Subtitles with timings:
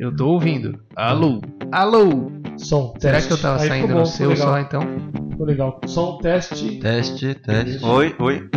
[0.00, 0.80] Eu tô ouvindo.
[0.96, 1.42] Alô?
[1.70, 2.32] Alô?
[2.56, 3.28] Som, Será teste.
[3.28, 4.64] que eu tava Aí saindo ficou no bom, seu ficou só legal.
[4.66, 5.30] então?
[5.30, 5.80] Ficou legal.
[5.86, 6.78] Som, teste.
[6.78, 7.84] Teste, teste.
[7.84, 8.48] Oi, oi.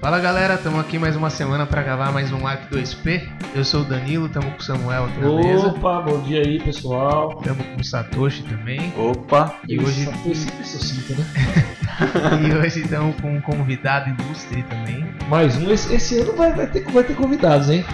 [0.00, 3.28] Fala galera, estamos aqui mais uma semana pra gravar mais um Live 2P.
[3.52, 5.66] Eu sou o Danilo, estamos com o Samuel aqui na mesa.
[5.66, 7.36] Opa, bom dia aí, pessoal.
[7.40, 8.92] Estamos com o Satoshi também.
[8.96, 9.56] Opa.
[9.68, 11.26] E hoje, sempre sucinta, né?
[12.48, 15.04] e hoje estamos com um convidado ilustre também.
[15.28, 15.68] Mais um.
[15.70, 17.84] Esse, esse ano vai, vai, ter, vai ter convidados, hein?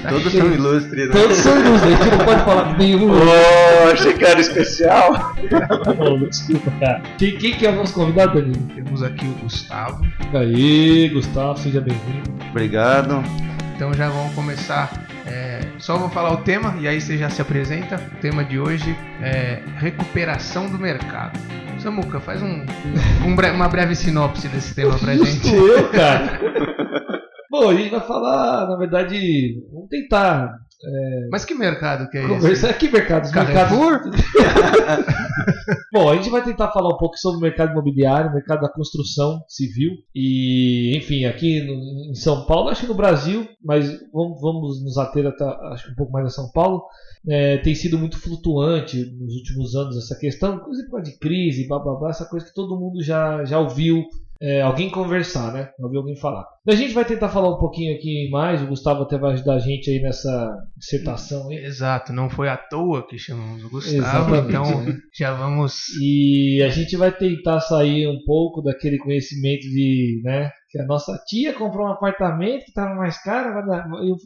[0.08, 1.12] Todos são ilustres, né?
[1.12, 1.92] Todos são ilustres.
[2.00, 3.10] A gente não pode falar que nenhum.
[3.10, 5.34] Ô, achei que era especial.
[5.98, 7.02] Não, desculpa, cara.
[7.18, 8.68] Quem, quem que é o nosso convidado, Danilo?
[8.74, 10.04] Temos aqui o Gustavo.
[10.34, 12.30] Aí, Gustavo, seja bem-vindo.
[12.50, 13.22] Obrigado.
[13.76, 14.90] Então já vamos começar.
[15.26, 17.96] é, só vou falar o tema e aí você já se apresenta.
[17.96, 21.38] O tema de hoje é recuperação do mercado.
[21.78, 22.64] Samuca, faz um,
[23.26, 25.54] um bre- uma breve sinopse desse tema pra Justo gente.
[25.54, 26.40] eu, cara.
[27.60, 30.52] Bom, a gente vai falar, na verdade, vamos tentar
[31.30, 32.34] Mas que mercado que é esse?
[32.34, 33.30] conversar aqui, mercados.
[33.30, 34.00] Carrefour?
[34.02, 34.24] mercados...
[35.92, 38.68] Bom, a gente vai tentar falar um pouco sobre o mercado imobiliário, o mercado da
[38.68, 39.92] construção civil.
[40.12, 44.98] E, enfim, aqui no- em São Paulo, acho que no Brasil, mas vamos, vamos nos
[44.98, 46.82] ater até, acho que um pouco mais a São Paulo.
[47.28, 51.66] é, tem sido muito flutuante nos últimos anos essa questão, inclusive por causa de crise,
[51.68, 54.02] blá blá blá, essa coisa que todo mundo já, já ouviu
[54.44, 55.70] é, alguém conversar, né?
[55.80, 56.44] Ouviu alguém falar.
[56.68, 59.58] A gente vai tentar falar um pouquinho aqui mais, o Gustavo até vai ajudar a
[59.58, 61.64] gente aí nessa dissertação aí.
[61.64, 64.98] Exato, não foi à toa que chamamos o Gustavo, Exatamente, então né?
[65.18, 65.88] já vamos.
[65.98, 71.16] E a gente vai tentar sair um pouco daquele conhecimento de, né, que a nossa
[71.26, 73.64] tia comprou um apartamento que estava mais caro,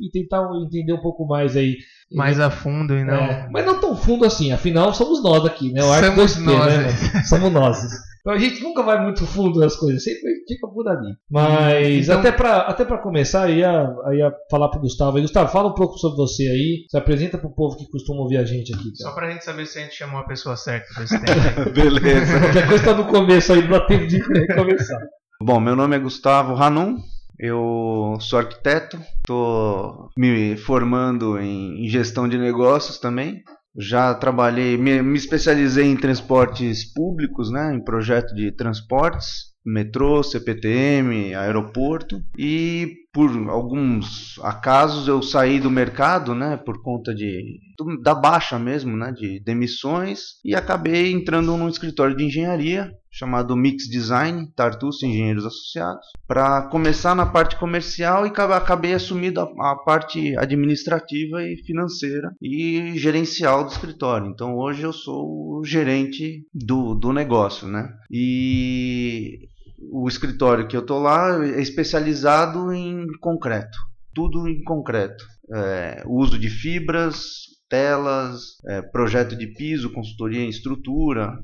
[0.01, 1.77] e tentar entender um pouco mais aí.
[2.11, 3.15] mais a fundo e não.
[3.15, 5.85] É, mas não tão fundo assim, afinal somos nós aqui, né?
[5.85, 6.87] O Arte Somos 2P, nós, né?
[6.89, 7.23] é.
[7.25, 8.08] Somos nós.
[8.21, 11.15] Então a gente nunca vai muito fundo nas coisas, sempre fica por ali.
[11.31, 15.21] Mas Então- até para até pra começar, eu ia, eu ia falar pro Gustavo.
[15.21, 16.85] Gustavo, fala um pouco sobre você aí.
[16.91, 18.91] Se apresenta pro povo que costuma ouvir a gente aqui.
[18.97, 19.17] Só Cara.
[19.17, 21.71] pra gente saber se a gente chamou a pessoa certa pra esse tempo.
[21.73, 22.41] Beleza.
[22.41, 24.19] Qualquer coisa tá no começo aí, não dá tempo de
[24.55, 24.99] começar.
[25.43, 26.97] Bom, meu nome é Gustavo Ranum.
[27.39, 28.99] Eu sou arquiteto.
[29.19, 33.43] Estou me formando em gestão de negócios também.
[33.77, 41.35] Já trabalhei, me, me especializei em transportes públicos, né, em projeto de transportes, metrô, CPTM,
[41.35, 42.23] aeroporto.
[42.37, 47.59] E por alguns acasos eu saí do mercado, né, por conta de
[48.01, 53.89] da baixa mesmo, né, de demissões e acabei entrando num escritório de engenharia chamado Mix
[53.91, 60.39] Design, Tartus Engenheiros Associados, para começar na parte comercial e acabei assumindo a, a parte
[60.39, 64.29] administrativa e financeira e gerencial do escritório.
[64.29, 67.89] Então hoje eu sou o gerente do, do negócio, né?
[68.09, 69.49] E
[69.81, 73.79] o escritório que eu tô lá é especializado em concreto,
[74.15, 81.39] tudo em concreto, É, uso de fibras, telas, é, projeto de piso, consultoria em estrutura,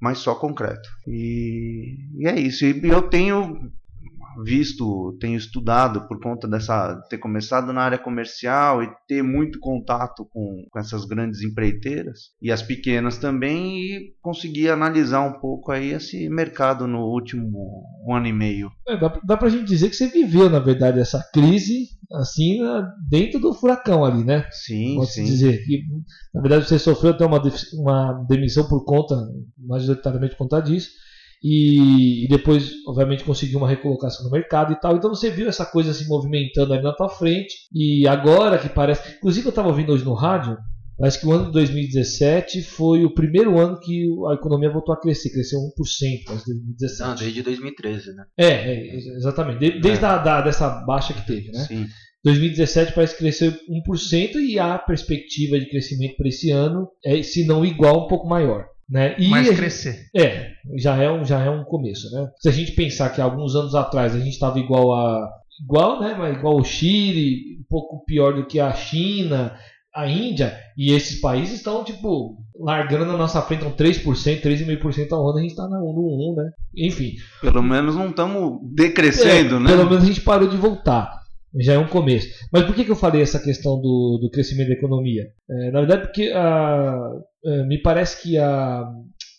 [0.00, 0.88] mas só concreto.
[1.06, 2.64] E, e é isso.
[2.64, 3.70] E eu tenho
[4.42, 10.26] visto, tenho estudado por conta dessa ter começado na área comercial e ter muito contato
[10.30, 15.92] com, com essas grandes empreiteiras e as pequenas também e conseguir analisar um pouco aí
[15.92, 18.70] esse mercado no último um ano e meio.
[18.88, 22.58] É, dá, dá pra gente dizer que você viveu, na verdade, essa crise assim
[23.08, 24.46] dentro do furacão ali, né?
[24.50, 25.24] Sim, Posso sim.
[25.24, 25.64] dizer.
[25.64, 25.82] que
[26.32, 27.40] na verdade, você sofreu até uma,
[27.74, 29.14] uma demissão por conta,
[29.58, 30.90] majoritariamente por conta disso.
[31.46, 34.96] E, depois, obviamente, conseguiu uma recolocação no mercado e tal.
[34.96, 37.54] Então você viu essa coisa se movimentando ali na tua frente.
[37.72, 39.16] E agora que parece.
[39.18, 40.56] Inclusive, eu estava ouvindo hoje no rádio.
[40.96, 45.00] Parece que o ano de 2017 foi o primeiro ano que a economia voltou a
[45.00, 45.64] crescer, cresceu 1%
[46.28, 47.02] mas 2017.
[47.02, 48.24] Ah, Não, desde 2013, né?
[48.38, 49.58] É, é, exatamente.
[49.58, 51.58] De- desde a, da, dessa baixa que teve, né?
[51.64, 51.86] Sim.
[52.24, 57.44] 2017 parece que cresceu 1% e a perspectiva de crescimento para esse ano é, se
[57.44, 58.64] não igual, um pouco maior.
[58.88, 59.14] Né?
[59.18, 60.10] E Mas crescer.
[60.14, 62.10] é, já é, um, já é um começo.
[62.10, 62.28] Né?
[62.38, 65.30] Se a gente pensar que alguns anos atrás a gente estava igual a.
[65.62, 66.14] igual, né?
[66.18, 69.56] Mas igual o Chile, um pouco pior do que a China,
[69.94, 74.02] a Índia, e esses países estão, tipo, largando na nossa frente um 3%,
[74.42, 76.50] 3,5% ao ano, a gente está no 1, né?
[76.76, 79.68] Enfim, Pelo menos não estamos decrescendo, é, né?
[79.68, 81.23] Pelo menos a gente parou de voltar.
[81.60, 82.28] Já é um começo.
[82.52, 85.28] Mas por que, que eu falei essa questão do, do crescimento da economia?
[85.48, 87.10] É, na verdade, porque ah,
[87.44, 88.80] é, me parece que a,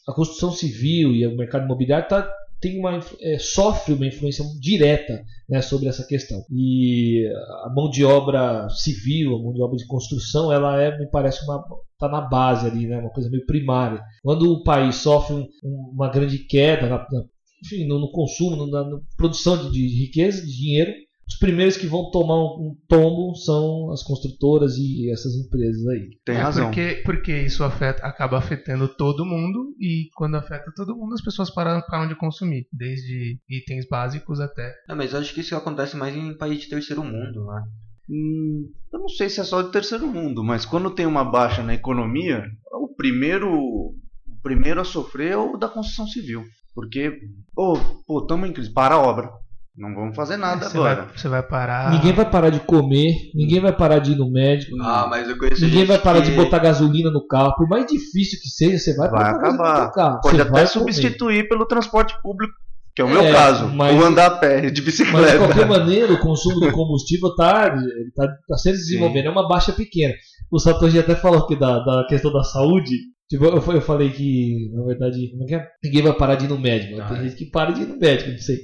[0.07, 2.29] a construção civil e o mercado imobiliário tá,
[2.61, 6.41] tem uma, é, sofre uma influência direta né, sobre essa questão.
[6.51, 7.27] E
[7.65, 11.43] a mão de obra civil, a mão de obra de construção, ela é, me parece,
[11.43, 11.63] uma
[11.93, 14.01] está na base ali, né, uma coisa meio primária.
[14.21, 17.23] Quando o país sofre um- um- uma grande queda na, na-
[17.63, 20.91] enfim, no, no consumo, na, na produção de, de riqueza, de dinheiro,
[21.27, 26.09] os primeiros que vão tomar um, tombo são as construtoras e essas empresas aí.
[26.23, 26.65] Tem é razão.
[26.65, 31.49] Porque, porque isso afeta, acaba afetando todo mundo e quando afeta todo mundo as pessoas
[31.49, 34.73] param, param de consumir, desde itens básicos até.
[34.87, 37.63] Não, mas eu acho que isso acontece mais em país de terceiro mundo, né?
[38.07, 41.63] Hum, eu não sei se é só de terceiro mundo, mas quando tem uma baixa
[41.63, 43.95] na economia, o primeiro, o
[44.43, 46.43] primeiro a sofrer é o da construção civil.
[46.75, 47.21] Porque,
[47.55, 47.73] pô,
[48.05, 49.31] pô, estamos em crise, para a obra.
[49.77, 51.03] Não vamos fazer nada você, agora.
[51.03, 51.91] vai, você vai parar.
[51.91, 55.37] Ninguém vai parar de comer, ninguém vai parar de ir no médico, Ah, mas eu
[55.37, 56.29] conheço ninguém vai parar que...
[56.29, 57.53] de botar gasolina no carro.
[57.57, 59.85] Por mais difícil que seja, você vai, Vai botar gasolina acabar.
[59.87, 60.19] no carro.
[60.21, 62.53] Pode Você até vai substituir pelo transporte público,
[62.95, 63.67] que é o meu É, caso.
[63.67, 65.37] mas- Ou andar a pé, de Mas de bicicleta.
[65.39, 67.69] qualquer maneira, o consumo do combustível está
[68.15, 70.13] tá, tá sendo desenvolvendo, é uma baixa pequena.
[70.49, 72.91] O Satoshi até falou aqui da, da questão da saúde.
[73.27, 75.67] Tipo, eu, eu falei que, na verdade, como é que é?
[75.83, 77.01] Ninguém vai parar de ir no médico.
[77.01, 77.23] Ah, Tem é.
[77.23, 78.57] gente que para de ir no médico, não sei.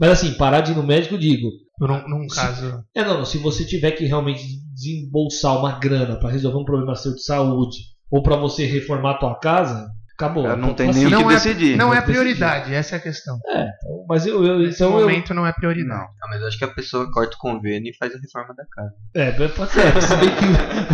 [0.00, 1.50] Mas assim, parar de ir no médico, digo.
[1.78, 2.82] Por um, num Se- caso.
[2.94, 4.42] É, não, se você tiver que realmente
[4.74, 7.76] desembolsar uma grana para resolver um problema seu de saúde
[8.10, 9.88] ou para você reformar a tua casa,
[10.24, 10.50] acabou.
[10.50, 11.76] É, não tem assim, nem o que não é- decidir.
[11.76, 12.12] Não é decidir.
[12.12, 13.38] prioridade, essa é a questão.
[13.48, 16.02] É, então, mas eu, eu Nesse então eu, momento não é prioridade.
[16.22, 18.64] Ah, mas eu acho que a pessoa corta o convênio e faz a reforma da
[18.70, 18.92] casa.
[19.14, 20.02] É, pode ser.
[20.02, 20.44] Se bem que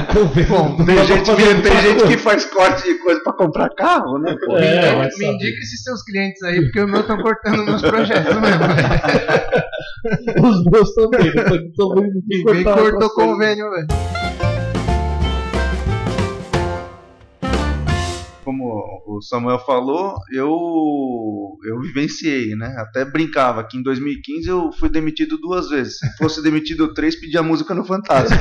[0.00, 0.48] o convênio.
[0.50, 4.18] Bom, não tem gente, que, tem gente que faz corte de coisa pra comprar carro,
[4.18, 4.34] né?
[4.44, 4.56] pô?
[4.56, 5.26] É, Então, me saber.
[5.32, 8.62] indica esses seus clientes aí, porque o meu estão cortando meus projetos mesmo.
[10.46, 13.32] Os meus também, não tô vendo cortar cortou coisas.
[13.32, 13.86] convênio, velho.
[18.46, 18.64] Como
[19.08, 20.48] o Samuel falou, eu
[21.64, 22.76] eu vivenciei, né?
[22.78, 25.98] Até brincava que em 2015 eu fui demitido duas vezes.
[25.98, 28.36] Se fosse demitido três, pedia música no Fantasma.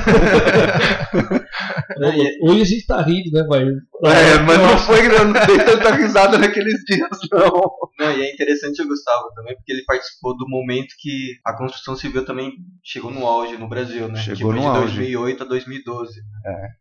[1.98, 3.64] E- Hoje a gente tá rindo, né, vai?
[3.64, 7.72] É, mas não foi, eu não dei tanta risada naqueles dias, não.
[7.98, 11.96] Não, e é interessante o Gustavo também, porque ele participou do momento que a construção
[11.96, 12.52] civil também
[12.84, 14.20] chegou no auge no Brasil, né?
[14.20, 14.96] Chegou tipo, no de auge.
[14.98, 16.12] 2008 a 2012.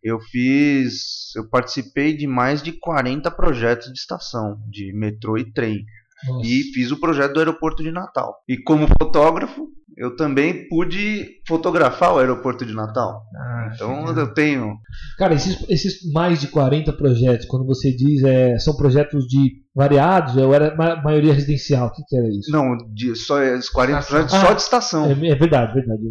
[0.02, 1.32] Eu fiz.
[1.36, 5.84] Eu participei de mais de 40 projetos de estação, de metrô e trem.
[6.26, 6.46] Nossa.
[6.46, 8.36] E fiz o projeto do aeroporto de Natal.
[8.48, 13.22] E como fotógrafo, eu também pude fotografar o aeroporto de Natal.
[13.36, 14.76] Ah, Então eu tenho.
[15.18, 20.36] Cara, esses, esses mais de 40 projetos, quando você diz é, são projetos de variados,
[20.36, 22.50] ou era ma- maioria residencial, o que, que era isso?
[22.52, 24.16] Não, de, só esses 40 Estação.
[24.20, 25.06] projetos Ah, só de estação.
[25.06, 26.02] É, é verdade, verdade.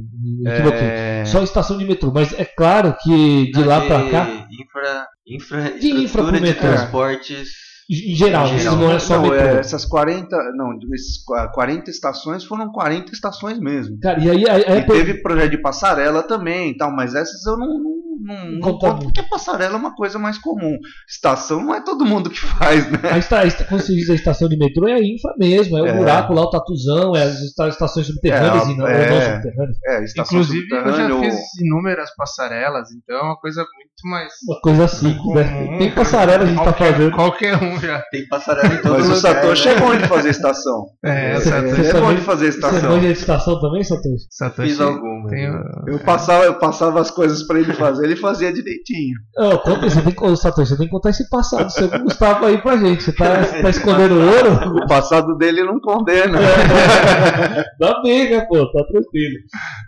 [0.46, 5.80] É, Só estação de metrô, mas é claro que de lá pra cá, Infra, infra,
[5.80, 6.62] De infra pro de metrô.
[6.70, 7.50] transportes.
[7.90, 8.78] em geral, Em isso geral.
[8.78, 9.38] não é só não, metrô.
[9.38, 10.36] é, essas 40.
[10.56, 11.24] Não, esses
[11.54, 13.98] 40 estações foram 40 estações mesmo.
[14.02, 17.46] Cara, e aí, aí, aí E teve projeto de passarela também e tal, mas essas
[17.46, 20.78] eu não, não, não, não Conta conto porque passarela é uma coisa mais comum.
[21.10, 23.00] Estação não é todo mundo que faz, né?
[23.04, 25.82] a esta, esta- quando se diz a estação de metrô, é a infra mesmo, é
[25.82, 25.94] o É.
[25.94, 28.94] buraco lá, o tatuzão, é as esta- estações subterrâneas É, e não, é.
[29.10, 29.78] ou não subterrâneas.
[29.86, 34.34] É, estação Inclusive, eu já fiz inúmeras passarelas, então é uma coisa muito mais.
[34.48, 35.36] Uma coisa assim, comum.
[35.36, 35.78] né?
[35.78, 37.12] Tem passarela a gente tá qualquer, fazendo.
[37.16, 38.02] Qualquer um já.
[38.12, 39.16] Tem passarela em todo Mas o.
[39.16, 39.74] Satoshi né?
[39.76, 40.86] é bom de fazer estação.
[41.04, 41.76] É, Você- Satoshi.
[41.76, 42.90] você Ele é bom de fazer Você estação.
[42.90, 44.26] manja de estação também, Satoshi?
[44.30, 45.30] Satoshi Fiz alguma.
[45.30, 45.50] né?
[45.52, 49.18] o- Eu passava, eu passava as coisas pra ele fazer, ele fazia direitinho.
[49.36, 52.46] Não, conta, você tem Satoshi, você tem que contar esse passado seu com o Gustavo
[52.46, 53.04] aí pra gente.
[53.04, 54.74] Você tá, você tá escondendo ouro?
[54.84, 56.38] O passado dele não condena.
[57.80, 58.66] Dá bem, né, pô?
[58.72, 59.36] Tá tranquilo.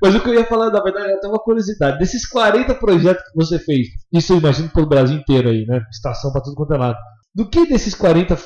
[0.02, 2.00] Mas o que eu ia falar, na verdade, é até uma curiosidade.
[2.00, 5.82] Desses 40 projetos que você fez, isso eu imagino pelo Brasil inteiro aí, né?
[5.92, 6.98] Estação pra tudo quanto é lado.
[7.36, 8.38] Do que desses 40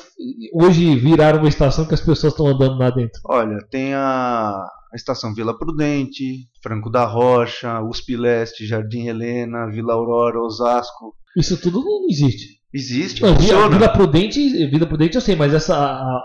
[0.52, 3.20] hoje viraram uma estação que as pessoas estão andando lá dentro?
[3.24, 9.94] Olha, tem a, a estação Vila Prudente, Franco da Rocha, USP Leste, Jardim Helena, Vila
[9.94, 11.14] Aurora, Osasco.
[11.36, 12.60] Isso tudo não existe.
[12.72, 13.68] Existe, Não, Vila, funciona.
[13.76, 15.74] Vila Prudente, Vida Prudente eu sei, mas essa.
[15.76, 16.22] a- a-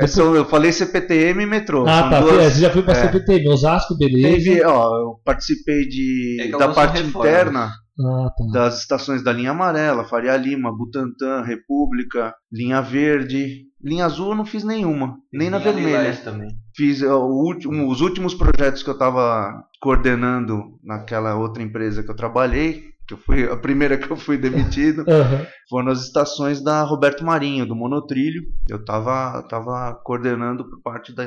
[0.00, 1.86] Essa eu falei CPTM e metrô.
[1.86, 2.20] ah, tá.
[2.20, 3.02] duas- é, Você já foi pra é.
[3.02, 4.28] CPTM, Osasco, beleza.
[4.28, 7.14] Teve, ó, eu participei de, É que da parte reformas.
[7.30, 7.66] interna
[8.00, 8.44] Ah, tá.
[8.52, 13.62] das estações da linha amarela, Faria Lima, Butantã, República, linha verde.
[13.84, 16.16] Linha azul eu não fiz nenhuma, nem na vermelha.
[16.24, 16.48] Também.
[16.74, 22.82] Fiz último- os últimos projetos que eu estava coordenando naquela outra empresa que eu trabalhei,
[23.06, 25.46] que eu fui a primeira que eu fui demitido, Aham.
[25.68, 28.42] foram as estações da Roberto Marinho, do Monotrilho.
[28.66, 31.26] Eu estava tava coordenando por parte da,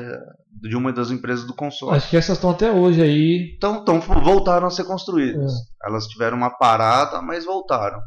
[0.60, 1.96] de uma das empresas do consórcio.
[1.96, 3.54] Acho que essas estão até hoje aí.
[3.56, 5.52] Então, então voltaram a ser construídas.
[5.52, 5.77] É.
[5.84, 7.98] Elas tiveram uma parada, mas voltaram.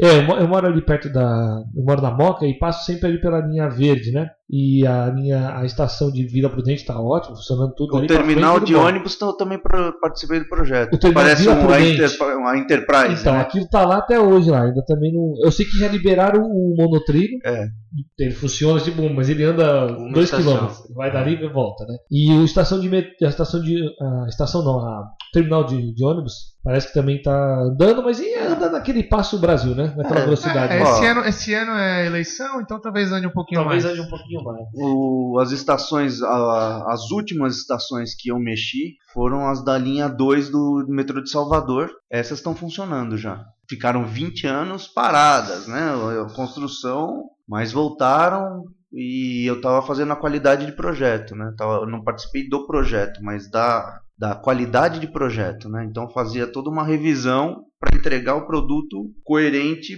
[0.00, 1.62] É, eu, mo- eu moro ali perto da.
[1.76, 4.28] Eu moro na Moca e passo sempre ali pela linha verde, né?
[4.50, 8.06] E a linha, a estação de Vila Prudente tá ótima, funcionando tudo O ali.
[8.06, 8.86] pra terminal frente, de bom.
[8.86, 9.58] ônibus eu também
[10.00, 10.94] participei do projeto.
[10.94, 11.80] O Parece um, a.
[11.80, 13.20] Inter- uma Enterprise.
[13.20, 13.40] Então, né?
[13.40, 14.62] aquilo tá lá até hoje lá.
[14.64, 15.34] Ainda também não.
[15.44, 17.38] Eu sei que já liberaram o monotrilho.
[17.44, 17.66] É.
[18.18, 20.68] ele funciona tipo, mas ele anda Uma 2 estação.
[20.68, 21.96] km, vai dali e volta, né?
[22.10, 22.88] E o estação de
[23.22, 27.60] a estação de a estação não, a terminal de, de ônibus parece que também tá
[27.60, 29.92] andando, mas e anda naquele passo Brasil, né?
[29.94, 30.72] Naquela É, velocidade.
[30.72, 33.98] É, esse, ano, esse ano é eleição, então talvez ande um pouquinho Talvez mais.
[33.98, 34.66] ande um pouquinho mais.
[34.74, 40.48] O- as estações, a- as últimas estações que eu mexi foram as da linha 2
[40.48, 41.90] do metrô de Salvador.
[42.10, 43.44] Essas estão funcionando já.
[43.68, 45.92] Ficaram 20 anos paradas, né?
[46.26, 48.62] A construção, mas voltaram
[48.92, 51.52] e eu estava fazendo a qualidade de projeto, né?
[51.58, 55.84] Tava- eu não participei do projeto, mas da, da qualidade de projeto, né?
[55.90, 59.96] Então fazia toda uma revisão para entregar o produto coerente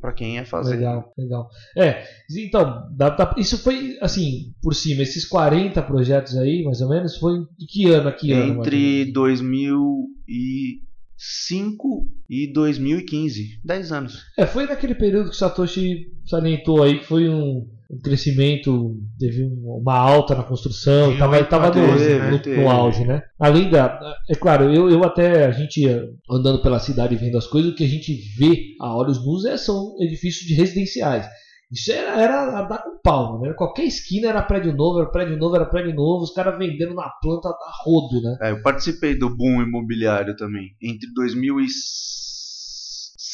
[0.00, 0.76] para quem ia fazer.
[0.76, 1.48] Legal, legal.
[1.78, 2.02] É,
[2.46, 7.16] então, dá- dá- isso foi assim, por cima, esses 40 projetos aí, mais ou menos,
[7.16, 8.32] foi de que ano aqui?
[8.32, 8.58] ano?
[8.60, 13.60] Entre 2005 e 2015.
[13.64, 14.22] 10 anos.
[14.38, 19.44] É, foi naquele período que o Satoshi salientou aí que foi um, um crescimento, teve
[19.44, 22.66] um- uma alta na construção, Sim, estava tava no, teve, no- no teve.
[22.66, 23.22] auge, né?
[23.38, 23.98] Além da.
[24.30, 25.84] É claro, eu, eu até, a gente
[26.30, 29.44] andando pela cidade e vendo as coisas, o que a gente vê a olhos nus
[29.44, 31.26] é, são edifícios de residenciais.
[31.72, 33.52] Isso era, era a dar com pau, né?
[33.54, 37.08] Qualquer esquina era prédio novo, era prédio novo, era prédio novo, os caras vendendo na
[37.22, 38.36] planta da rodo, né?
[38.42, 40.68] É, eu participei do boom imobiliário também.
[40.80, 41.08] Entre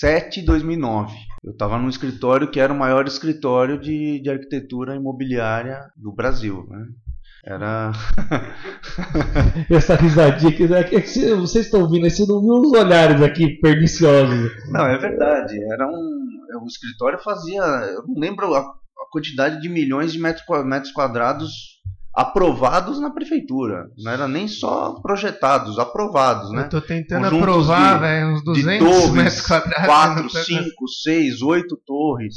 [0.00, 1.14] 2007 e 2009.
[1.44, 6.66] Eu estava num escritório que era o maior escritório de, de arquitetura imobiliária do Brasil.
[6.68, 6.86] Né?
[7.44, 7.92] Era.
[9.70, 13.58] Essa risadinha que, é que vocês estão ouvindo aí, você não viu os olhares aqui
[13.60, 14.50] perniciosos.
[14.70, 15.62] Não, é verdade.
[15.72, 16.20] Era um.
[16.62, 17.62] O escritório fazia.
[17.62, 21.79] Eu não lembro a, a quantidade de milhões de metros, metros quadrados
[22.14, 23.86] aprovados na prefeitura.
[23.98, 26.64] Não era nem só projetados, aprovados, né?
[26.64, 29.84] Eu tô tentando Conjuntos aprovar, de- velho, uns de 200 torres, metros quadrados.
[29.86, 32.34] 4, Não tá- 5, 6, 8 torres.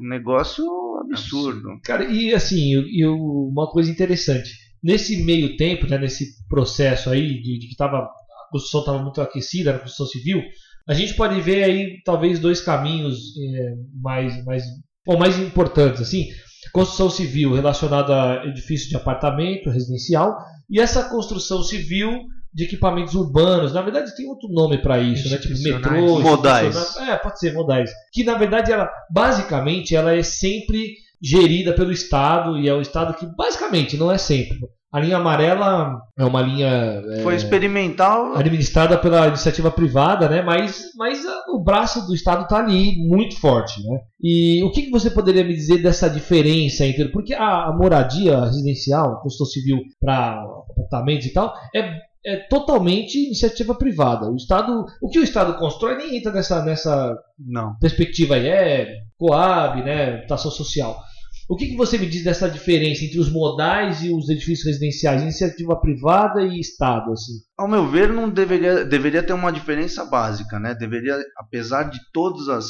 [0.00, 0.64] Um negócio
[1.02, 1.68] absurdo.
[1.84, 4.50] Cara, e assim, e e o- uma coisa interessante.
[4.82, 8.08] Nesse meio tempo, né, nesse processo aí de, de que tava, a
[8.52, 10.42] construção estava muito aquecida, a construção civil,
[10.88, 14.62] a gente pode ver aí talvez dois caminhos é, mais, mais,
[15.06, 16.02] bom, mais importantes.
[16.02, 16.26] Assim,
[16.72, 20.36] construção civil relacionada a edifício de apartamento, residencial,
[20.70, 22.10] e essa construção civil
[22.52, 23.72] de equipamentos urbanos.
[23.72, 25.38] Na verdade, tem outro nome para isso, né?
[25.38, 26.96] Tipo metrô, Modais.
[26.98, 27.90] É, pode ser modais.
[28.12, 33.14] Que na verdade ela, basicamente, ela é sempre gerida pelo Estado e é o Estado
[33.14, 34.58] que basicamente não é sempre.
[34.94, 38.36] A linha amarela é uma linha é, Foi experimental.
[38.36, 40.40] administrada pela iniciativa privada, né?
[40.40, 43.98] Mas, mas ah, o braço do Estado está ali muito forte, né?
[44.22, 48.44] E o que, que você poderia me dizer dessa diferença entre porque a, a moradia
[48.44, 51.90] residencial, construção civil para apartamentos e tal, é,
[52.24, 54.30] é totalmente iniciativa privada.
[54.30, 57.74] O Estado, o que o Estado constrói nem entra nessa nessa Não.
[57.80, 61.02] perspectiva aí, é Coab, né, habitação social.
[61.48, 65.22] O que, que você me diz dessa diferença entre os modais e os edifícios residenciais,
[65.22, 67.34] iniciativa privada e Estado, assim?
[67.58, 70.74] Ao meu ver, não deveria, deveria ter uma diferença básica, né?
[70.74, 72.66] Deveria, apesar de todas as,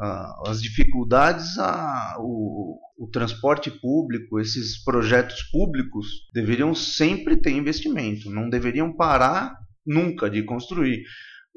[0.00, 8.30] ah, as dificuldades, a- o, o transporte público, esses projetos públicos, deveriam sempre ter investimento.
[8.30, 9.54] Não deveriam parar
[9.86, 11.02] nunca de construir.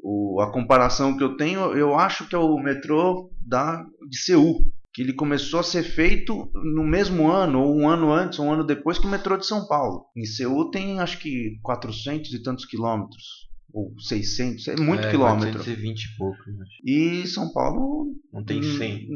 [0.02, 4.60] O- a comparação que eu tenho, eu acho que é o metrô da, de Seul,
[4.92, 8.52] que ele começou a ser feito no mesmo ano, ou um ano antes, ou um
[8.52, 10.06] ano depois que o metrô de São Paulo.
[10.16, 15.58] Em Seul tem acho que 400 e tantos quilômetros, ou 600, é muito é, quilômetro.
[15.58, 16.38] 420 e pouco.
[16.84, 18.76] E São Paulo Não tem Hum.
[18.78, 19.08] 100.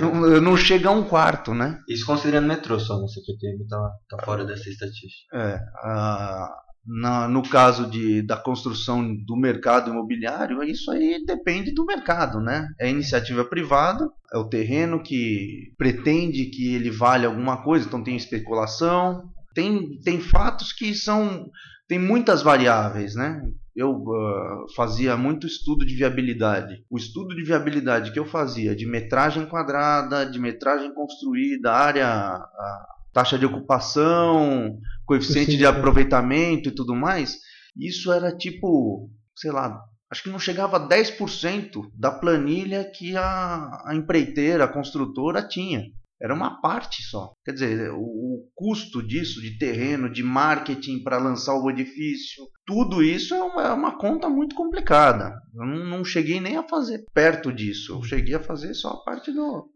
[0.00, 1.78] não, não chega a um quarto, né?
[1.88, 3.06] Isso considerando metrô só, né?
[3.08, 5.36] CPTM tá, tá fora dessa estatística.
[5.36, 6.50] É, a-
[6.88, 12.68] na- no caso de, da construção do mercado imobiliário, isso aí depende do mercado, né?
[12.80, 18.16] É iniciativa privada, é o terreno que pretende que ele vale alguma coisa, então tem
[18.16, 21.50] especulação, tem, tem fatos que são.
[21.88, 23.42] tem muitas variáveis, né?
[23.76, 26.84] Eu ah, fazia muito estudo de viabilidade.
[26.90, 32.40] O estudo de viabilidade que eu fazia de metragem quadrada, de metragem construída, área,
[33.18, 35.66] taxa de ocupação, coeficiente de é.
[35.66, 37.36] aproveitamento e tudo mais,
[37.76, 39.76] isso era tipo, sei lá,
[40.08, 45.82] acho que não chegava a 10% da planilha que a, a empreiteira, a construtora tinha.
[46.20, 47.32] Era uma parte só.
[47.44, 53.02] Quer dizer, o, o custo disso, de terreno, de marketing para lançar o edifício, tudo
[53.02, 55.34] isso é uma, é uma conta muito complicada.
[55.54, 57.94] Eu não, não cheguei nem a fazer perto disso.
[57.94, 59.68] Eu cheguei a fazer só a parte do.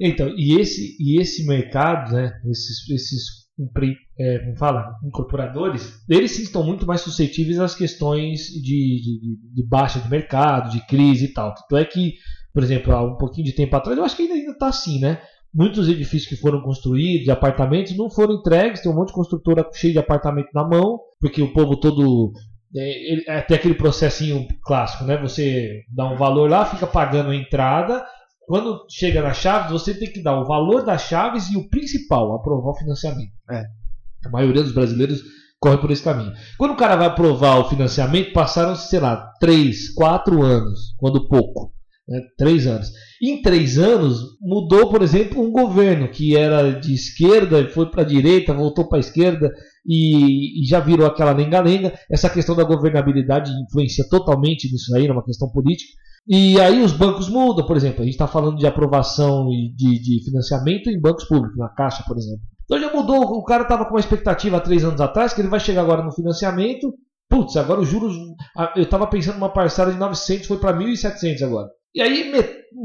[0.00, 3.46] Então, e esse, e esse mercado, né, esses, esses
[4.18, 9.66] é, como fala, incorporadores, eles sim estão muito mais suscetíveis às questões de, de, de-
[9.66, 11.54] baixa de mercado, de crise e tal.
[11.54, 12.12] Tanto é que,
[12.52, 15.20] por exemplo, há um pouquinho de tempo atrás, eu acho que ainda está assim, né?
[15.54, 18.82] muitos edifícios que foram construídos, de apartamentos, não foram entregues.
[18.82, 22.32] Tem um monte de construtora cheio de apartamento na mão, porque o povo todo.
[22.76, 25.16] É até aquele processinho clássico, né?
[25.22, 28.04] Você dá um valor lá, fica pagando a entrada.
[28.46, 32.34] Quando chega na chave, você tem que dar o valor das chaves e o principal,
[32.34, 33.32] aprovar o financiamento.
[33.50, 33.64] É.
[34.24, 35.22] A maioria dos brasileiros
[35.58, 36.32] corre por esse caminho.
[36.56, 41.72] Quando o cara vai aprovar o financiamento, passaram-se, sei lá, 3, 4 anos, quando pouco.
[42.08, 42.20] Né?
[42.38, 42.92] 3 anos.
[43.20, 48.06] Em 3 anos, mudou, por exemplo, um governo que era de esquerda, foi para a
[48.06, 49.50] direita, voltou para a esquerda
[49.84, 51.92] e, e já virou aquela lenga-lenga.
[52.10, 55.92] Essa questão da governabilidade influencia totalmente nisso aí, numa questão política.
[56.28, 60.00] E aí os bancos mudam, por exemplo, a gente está falando de aprovação e de,
[60.00, 62.42] de financiamento em bancos públicos, na Caixa, por exemplo.
[62.64, 65.48] Então já mudou, o cara estava com uma expectativa há três anos atrás que ele
[65.48, 66.92] vai chegar agora no financiamento.
[67.28, 68.16] Putz, agora os juros.
[68.74, 71.68] Eu estava pensando numa parcela de 900, foi para 1.700 agora.
[71.94, 72.32] E aí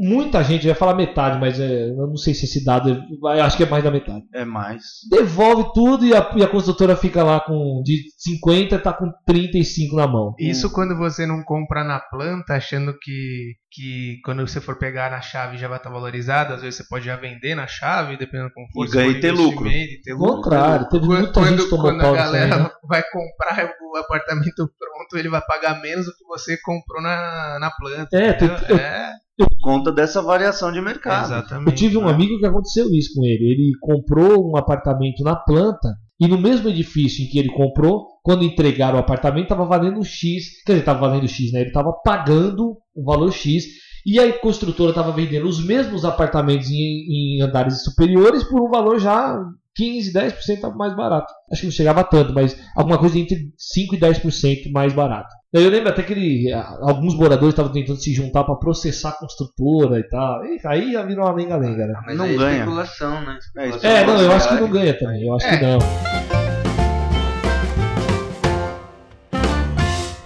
[0.00, 2.90] muita gente, eu ia falar metade, mas é, eu não sei se esse dado,
[3.34, 4.22] é- acho que é mais da metade.
[4.34, 4.82] É mais.
[5.10, 9.96] Devolve tudo e a, e a construtora fica lá com de 50 tá com 35
[9.96, 10.34] na mão.
[10.38, 15.20] Isso quando você não compra na planta, achando que, que quando você for pegar na
[15.20, 16.54] chave já vai estar valorizado.
[16.54, 18.84] Às vezes você pode já vender na chave, dependendo como for.
[18.84, 19.68] E se for ganha e ter lucro.
[19.68, 20.34] e ter Ao lucro.
[20.36, 22.70] contrário, teve Quando, muita gente quando, tomou quando a disso aí, galera né?
[22.88, 27.70] vai comprar o apartamento pronto, ele vai pagar menos do que você comprou na, na
[27.70, 28.16] planta.
[28.16, 31.26] É, tem- eu- é Por conta dessa variação de mercado.
[31.26, 31.70] exatamente.
[31.70, 32.12] Eu tive um né?
[32.12, 33.44] amigo que aconteceu isso com ele.
[33.44, 35.88] Ele comprou um apartamento na planta
[36.20, 40.62] e no mesmo edifício em que ele comprou, quando entregaram o apartamento, estava valendo X.
[40.64, 41.60] Quer dizer, estava valendo X, né?
[41.60, 43.64] Ele estava pagando o valor X.
[44.04, 48.98] E a construtora estava vendendo os mesmos apartamentos em, em andares superiores por um valor
[48.98, 49.36] já
[49.74, 51.32] 15, 10% mais barato.
[51.50, 55.28] Acho que não chegava a tanto, mas alguma coisa entre 5 e 10% mais barato.
[55.52, 59.10] Daí eu lembro até que ele, ah, alguns moradores estavam tentando se juntar para processar
[59.10, 60.44] a construtora e tal.
[60.46, 61.94] E aí já virou uma lenga-lenga, né?
[62.06, 62.56] Mas Não aí é ganha.
[62.58, 63.38] especulação, né?
[63.58, 65.26] É, Especulação É, não, eu acho que não ganha também.
[65.26, 65.56] Eu acho É.
[65.58, 65.78] que não.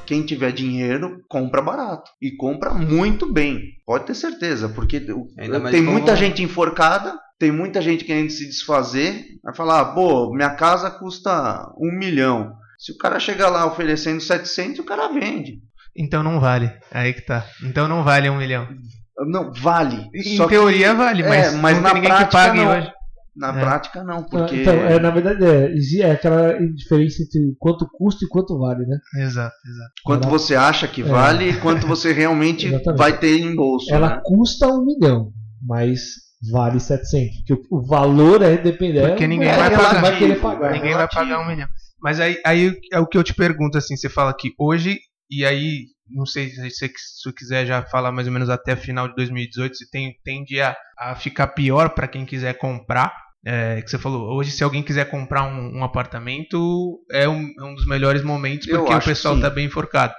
[0.07, 2.09] Quem tiver dinheiro, compra barato.
[2.23, 3.61] E compra muito bem.
[3.85, 4.69] Pode ter certeza.
[4.69, 4.99] Porque
[5.37, 9.25] Ainda tem como- muita gente enforcada, tem muita gente querendo se desfazer.
[9.43, 12.53] Vai falar, pô, minha casa custa um milhão.
[12.79, 15.61] Se o cara chegar lá oferecendo 700, o cara vende.
[15.97, 16.71] Então não vale.
[16.93, 17.45] Aí que tá.
[17.65, 18.69] Então não vale um milhão.
[19.29, 20.09] Não, vale.
[20.15, 22.59] Em Só que- teoria vale, é, mas, mas não na tem ninguém que prática pague
[22.61, 22.71] não.
[22.71, 22.93] hoje.
[23.35, 23.61] Na É.
[23.61, 24.23] prática, não.
[24.25, 25.73] Porque Então, é, na verdade, é,
[26.03, 28.99] é aquela diferença entre quanto custa e quanto vale, né?
[29.23, 29.93] Exato, exato.
[30.05, 31.05] quanto Ela- você acha que É.
[31.05, 33.93] vale e quanto você realmente vai ter em bolso.
[33.95, 34.21] Ela né?
[34.25, 35.33] custa um milhão,
[35.67, 36.01] mas
[36.51, 37.37] vale 700.
[37.39, 39.09] Porque o, o valor é dependente.
[39.09, 40.01] Porque ninguém é, vai pagar.
[40.01, 40.73] vai querer pagar.
[40.73, 41.69] Ninguém vai pagar um milhão.
[42.01, 44.99] Mas aí, aí é o que eu te pergunto, assim, você fala que hoje,
[45.31, 48.77] e aí, não sei se você se você quiser já falar mais ou menos até
[48.77, 53.13] final de 2018, se tem, tende a, a ficar pior para quem quiser comprar.
[53.49, 57.65] É, que você falou, hoje se alguém quiser comprar um, um apartamento, é um, é
[57.65, 60.13] um dos melhores momentos porque o pessoal está bem enforcado.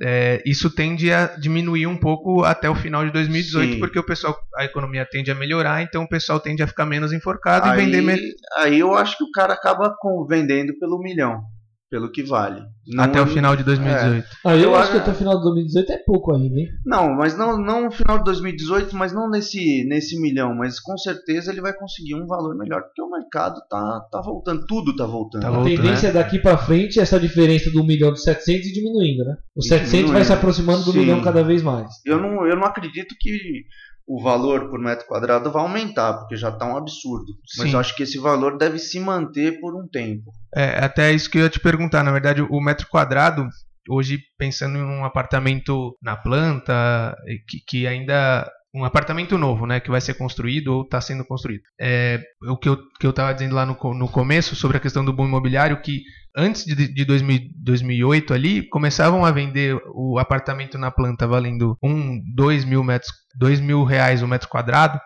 [0.00, 3.78] É, isso tende a diminuir um pouco até o final de 2018, Sim.
[3.80, 7.12] porque o pessoal, a economia tende a melhorar, então o pessoal tende a ficar menos
[7.12, 11.42] enforcado e vender aí, aí eu acho que o cara acaba com- vendendo pelo milhão,
[11.90, 12.62] pelo que vale.
[12.86, 14.26] Não Até o é- final de 2018.
[14.44, 16.68] Ah, eu, Eu acho que até o final de 2018 é pouco ainda, hein?
[16.84, 20.96] Não, mas não, não no final de 2018, mas não nesse, nesse milhão, mas com
[20.98, 25.06] certeza ele vai conseguir um valor melhor, porque o mercado tá, tá voltando, tudo tá
[25.06, 25.42] voltando.
[25.42, 28.66] Tá A voltando, tendência é daqui pra frente essa diferença do 1 milhão de 700
[28.68, 29.36] e diminuindo, né?
[29.56, 30.24] O E 700 vai diminuindo.
[30.26, 30.98] se aproximando do Sim.
[31.00, 31.88] milhão cada vez mais.
[32.06, 33.64] Eu não, eu não acredito que
[34.08, 37.34] o valor por metro quadrado vai aumentar, porque já tá um absurdo.
[37.58, 37.74] Mas Sim.
[37.74, 40.32] eu acho que esse valor deve se manter por um tempo.
[40.54, 42.02] É, até isso que eu ia te perguntar.
[42.02, 43.46] Na verdade, o metro quadrado,
[43.90, 47.14] hoje, pensando em um apartamento na planta,
[47.46, 48.50] que, que ainda.
[48.74, 49.80] Um apartamento novo, né?
[49.80, 51.62] Que vai ser construído ou está sendo construído.
[51.80, 55.04] É, o que eu, que eu tava dizendo lá no, no começo sobre a questão
[55.04, 56.02] do boom imobiliário, que
[56.36, 62.20] antes de, de 2000 2008 ali, começavam a vender o apartamento na planta valendo um,
[62.34, 65.00] dois mil metros, dois mil reais o metro quadrado.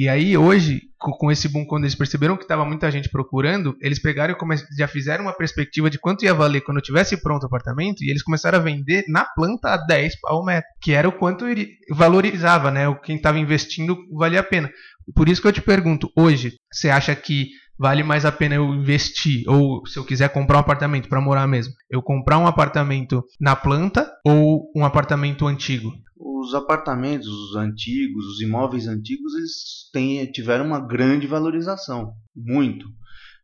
[0.00, 3.76] E aí, hoje, co- com esse boom, quando eles perceberam que estava muita gente procurando,
[3.80, 7.46] eles pegaram e já fizeram uma perspectiva de quanto ia valer quando tivesse pronto o
[7.46, 11.08] apartamento, e eles começaram a vender na planta a 10 pau o metro, que era
[11.08, 11.46] o quanto
[11.90, 12.82] valorizava, né?
[13.02, 14.70] Quem estava investindo valia a pena.
[15.16, 18.74] Por isso que eu te pergunto, hoje, você acha que vale mais a pena eu
[18.74, 23.24] investir, ou se eu quiser comprar um apartamento para morar mesmo, eu comprar um apartamento
[23.40, 25.92] na planta ou um apartamento antigo?
[26.16, 32.86] Os apartamentos os antigos, os imóveis antigos, eles têm, tiveram uma grande valorização, muito.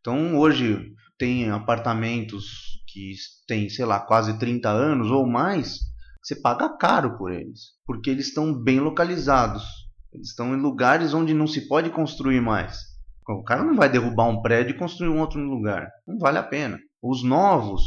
[0.01, 3.13] Então hoje tem apartamentos que
[3.47, 5.79] têm, sei lá, quase 30 anos ou mais,
[6.23, 9.63] você paga caro por eles, porque eles estão bem localizados.
[10.13, 12.94] Eles estão em lugares onde não se pode construir mais.
[13.29, 15.89] O cara não vai derrubar um prédio e construir um outro no lugar.
[16.07, 16.79] Não vale a pena.
[17.03, 17.83] Os novos,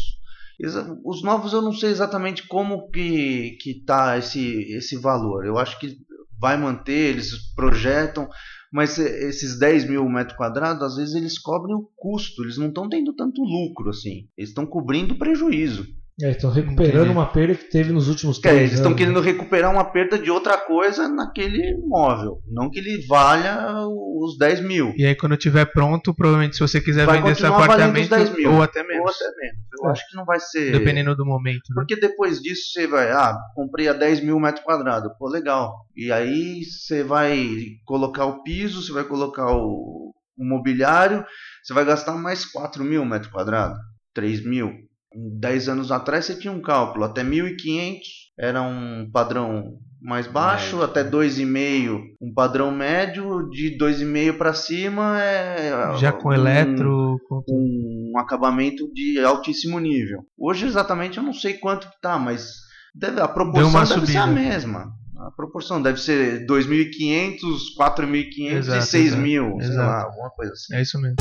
[1.06, 4.40] os novos eu não sei exatamente como que que tá esse
[4.74, 5.46] esse valor.
[5.46, 5.96] Eu acho que
[6.40, 8.28] vai manter, eles projetam,
[8.72, 12.90] mas esses 10 mil metros quadrados, às vezes eles cobrem o custo, eles não estão
[12.90, 14.28] tendo tanto lucro assim.
[14.38, 15.86] Eles estão cobrindo prejuízo.
[16.20, 17.12] É, estão recuperando Entendi.
[17.12, 19.26] uma perda que teve nos últimos Que é, três eles estão querendo né?
[19.32, 22.42] recuperar uma perda de outra coisa naquele imóvel.
[22.48, 24.94] Não que ele valha os 10 mil.
[24.98, 28.52] E aí quando tiver pronto, provavelmente se você quiser Vai vender esse apartamento 10 mil.
[28.52, 29.58] ou até Ou menos, até menos.
[29.80, 29.92] Eu É.
[29.92, 30.72] acho que não vai ser.
[30.72, 31.62] dependendo do momento.
[31.70, 31.76] Né?
[31.76, 35.76] Porque depois disso você vai, ah, comprei a 10 mil metros quadrados, pô, legal.
[35.96, 37.48] E aí você vai
[37.86, 41.24] colocar o piso, você vai colocar o, o mobiliário,
[41.64, 43.78] você vai gastar mais 4 mil metros quadrados,
[44.16, 44.87] 3 mil.
[45.16, 48.00] 10 anos atrás você tinha um cálculo, até 1.500
[48.40, 50.84] era um padrão mais baixo, Médio.
[50.84, 57.44] até 2,5 um padrão médio, de 2,5 para cima é Já com um- eletro, com
[57.50, 60.20] um acabamento de altíssimo nível.
[60.38, 62.52] Hoje exatamente eu não sei quanto que tá, mas
[62.94, 64.28] deve, a proporção deve ser a subida.
[64.28, 64.92] mesma.
[65.20, 70.76] A proporção deve ser 2.500, 4.500 e Exato, 6.000, sei lá, alguma coisa assim.
[70.76, 71.16] É isso mesmo.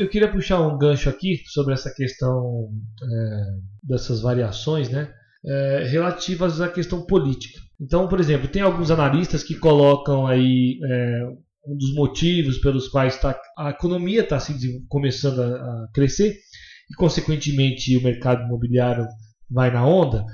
[0.00, 2.68] Eu queria puxar um gancho aqui sobre essa questão
[3.02, 3.44] é,
[3.82, 5.12] dessas variações, né?
[5.44, 7.58] é, relativas à questão política.
[7.80, 11.22] Então, por exemplo, tem alguns analistas que colocam aí é,
[11.66, 16.34] um dos motivos pelos quais tá, a economia está desenvol- começando a, a crescer
[16.90, 19.06] e, consequentemente, o mercado imobiliário
[19.50, 20.24] vai na onda.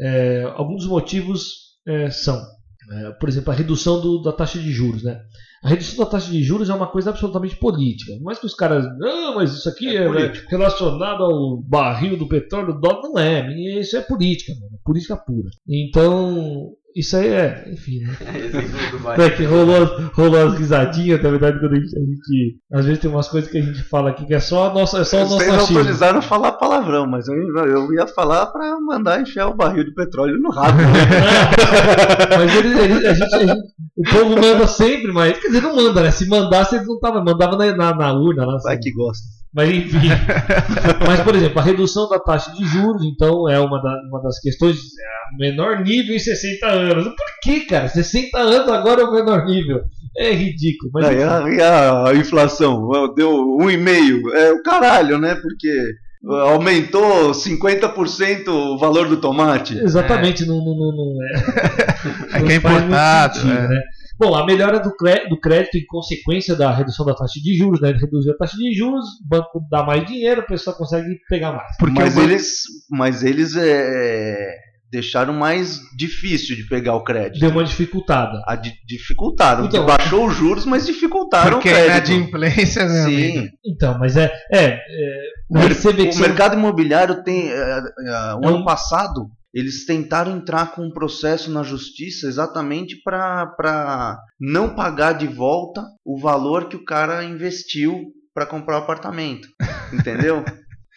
[0.00, 1.44] É, alguns motivos
[1.86, 2.42] é, são,
[2.92, 5.20] é, por exemplo, a redução do- da taxa de juros, né?
[5.64, 8.12] A redução da taxa de juros é uma coisa absolutamente política.
[8.20, 8.84] Não é que os caras.
[8.98, 10.50] Não, mas isso aqui É é, político.
[10.50, 13.00] relacionado ao barril do petróleo, do dólar.
[13.02, 13.80] Não é.
[13.80, 14.78] Isso é política, mano.
[14.84, 15.48] Política pura.
[15.66, 17.64] Então, isso aí é.
[17.72, 18.16] Enfim, né?
[19.02, 19.24] Bahia.
[19.26, 23.00] É que rolou, rolou as risadinhas, na verdade, quando a gente, a gente- Às vezes
[23.00, 25.18] tem umas coisas que a gente fala aqui que é só, a nossa, é só
[25.18, 27.34] o nosso Vocês autorizaram a falar palavrão, mas eu,
[27.66, 30.78] eu ia falar pra mandar enfiar o barril de petróleo no rabo.
[30.78, 30.84] né?
[32.38, 33.62] Mas eles, eles- a gente, a gente-
[33.96, 35.38] o povo manda sempre, mas.
[35.38, 36.10] Quer dizer, não manda, né?
[36.10, 37.22] Se mandasse, eles não tava.
[37.22, 38.58] Mandava na, na, na urna lá.
[38.62, 38.82] Vai assim.
[38.82, 39.22] que gosta.
[39.54, 40.08] Mas enfim.
[41.06, 44.40] Mas, por exemplo, a redução da taxa de juros, então, é uma, da- uma das
[44.40, 44.76] questões.
[44.76, 47.04] É a menor nível em 60 anos.
[47.04, 47.88] Por que, cara?
[47.88, 49.82] 60 anos agora é o menor nível.
[50.16, 50.90] É ridículo.
[50.94, 51.26] Mas, Daí enfim.
[51.26, 54.32] a, e a inflação deu um e meio.
[54.34, 55.34] É o caralho, né?
[55.36, 55.68] Porque
[56.46, 59.78] aumentou 50% o valor do tomate.
[59.78, 61.94] Exatamente, não, não, não, não é.
[62.38, 63.68] É que é importado, sentido, é.
[63.68, 63.80] né?
[64.18, 67.90] Bom, a melhora do, do crédito em consequência da redução da taxa de juros, né?
[67.92, 71.76] Reduzir a taxa de juros, o banco dá mais dinheiro, a pessoa consegue pegar mais.
[71.78, 72.52] Porque mas, banco- eles,
[72.90, 74.56] mas eles é,
[74.90, 77.40] deixaram mais difícil de pegar o crédito.
[77.40, 78.40] Deu uma dificultada.
[78.46, 79.64] A di- dificultaram.
[79.66, 82.12] Então- baixou os juros, mas dificultaram Porque o a crédito.
[82.12, 83.38] inadimplência, meu amigo.
[83.40, 83.48] Sim.
[83.66, 84.32] Então, mas é.
[84.52, 84.78] é, é
[85.50, 85.72] O, mer-
[86.16, 87.50] o mercado imobiliário tem.
[87.50, 92.26] é, é, o É um- ano passado, eles tentaram entrar com um processo na justiça
[92.26, 98.82] exatamente para não pagar de volta o valor que o cara investiu para comprar o
[98.82, 99.46] apartamento.
[99.94, 100.44] Entendeu?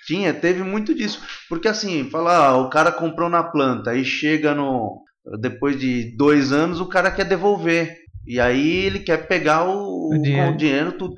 [0.07, 1.21] Tinha, teve muito disso.
[1.47, 5.03] Porque assim, fala, ah, o cara comprou na planta, aí chega no.
[5.39, 7.95] Depois de dois anos, o cara quer devolver.
[8.25, 10.51] E aí ele quer pegar o, O dinheiro.
[10.51, 11.13] o dinheiro, tudo.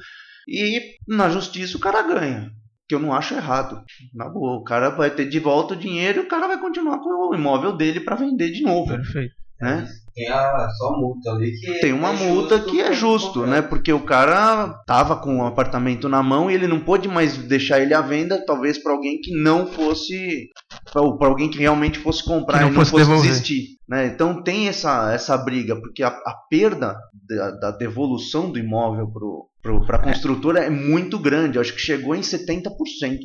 [0.47, 2.52] E na justiça o cara ganha.
[2.89, 3.84] Que eu não acho errado.
[4.13, 6.97] Na boa, o cara vai ter de volta o dinheiro e o cara vai continuar
[6.97, 8.88] com o imóvel dele para vender de novo.
[8.88, 9.36] Perfeito.
[9.62, 9.88] Né?
[10.15, 13.62] Tem a, só multa ali que Tem uma é multa justo que é justo, né?
[13.62, 17.80] Porque o cara tava com o apartamento na mão e ele não pôde mais deixar
[17.80, 20.49] ele à venda, talvez para alguém que não fosse,
[20.91, 24.08] para alguém que realmente fosse comprar Que não e não fosse fosse desistir, né?
[24.08, 26.97] Então tem essa essa briga, porque a, a perda
[27.28, 29.10] da, da devolução do imóvel
[29.62, 31.58] para a construtora é muito grande.
[31.58, 32.65] Eu acho que chegou em 70%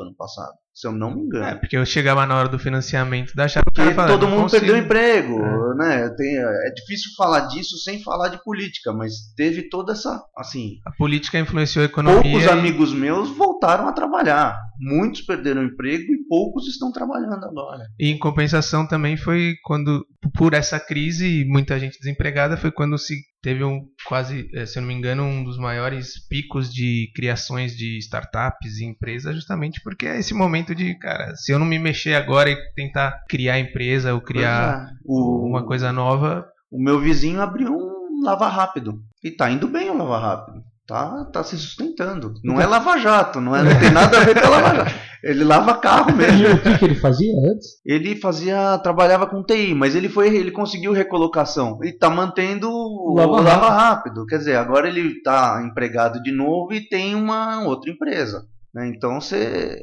[0.00, 1.44] ano passado, se eu não me engano.
[1.46, 4.60] É, porque eu chegava na hora do financiamento da chave, Porque todo "Não mundo consigo".
[4.64, 5.74] perdeu emprego, É.
[5.76, 6.08] né?
[6.16, 10.90] Tem, é difícil falar disso sem falar de política, mas teve toda essa, assim, A
[10.92, 12.22] política influenciou a economia.
[12.22, 14.58] poucos e- amigos meus voltaram a trabalhar.
[14.80, 17.84] Muitos perderam emprego e poucos estão trabalhando agora.
[17.98, 20.04] E em compensação também foi quando,
[20.36, 23.14] por essa crise e muita gente desempregada, foi quando se
[23.44, 27.76] teve um quase, eh, se eu não me engano, um dos maiores picos de criações
[27.76, 31.78] de startups e empresas, justamente porque é esse momento de, cara, se eu não me
[31.78, 34.94] mexer agora e tentar criar empresa ou criar é.
[35.04, 39.02] o, uma coisa nova, o meu vizinho abriu um lava rápido.
[39.22, 40.64] E tá indo bem o lava rápido.
[40.86, 42.34] Tá, tá se sustentando.
[42.44, 44.94] Não é lava-jato, não, é, não tem nada a ver com a lava-jato.
[45.24, 46.48] Ele lava carro E mesmo.
[46.54, 47.80] o que, que ele fazia antes?
[47.82, 53.14] Ele fazia, trabalhava com TI, mas ele foi, ele conseguiu recolocação e tá mantendo o
[53.16, 54.26] Lava lava, rápido.
[54.26, 58.44] Quer dizer, agora ele tá empregado de novo e tem uma outra empresa.
[58.74, 58.86] né?
[58.94, 59.78] Então você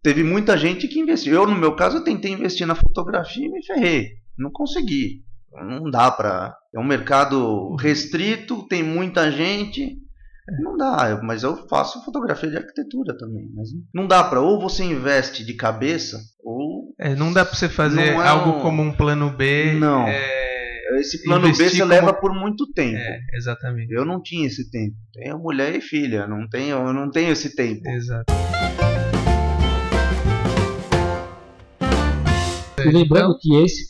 [0.00, 1.34] teve muita gente que investiu.
[1.34, 4.10] Eu no meu caso eu tentei investir na fotografia e me ferrei.
[4.38, 5.24] Não consegui.
[5.52, 6.54] Não dá pra.
[6.72, 9.96] É um mercado restrito, tem muita gente.
[10.60, 13.48] Não dá, mas eu faço fotografia de arquitetura também.
[13.54, 14.40] Mas não dá pra.
[14.40, 18.60] Ou você investe de cabeça, ou É, não dá pra você fazer é algo um-
[18.60, 19.72] como um plano B.
[19.74, 20.06] Não.
[20.06, 22.96] é, esse plano B você como- leva por muito tempo.
[22.98, 23.92] é, exatamente.
[23.92, 24.94] Eu não tinha esse tempo.
[25.14, 27.88] Tenho mulher e filha, não tenho, eu não tenho esse tempo.
[27.88, 28.32] Exato.
[32.84, 33.86] E lembrando que esse,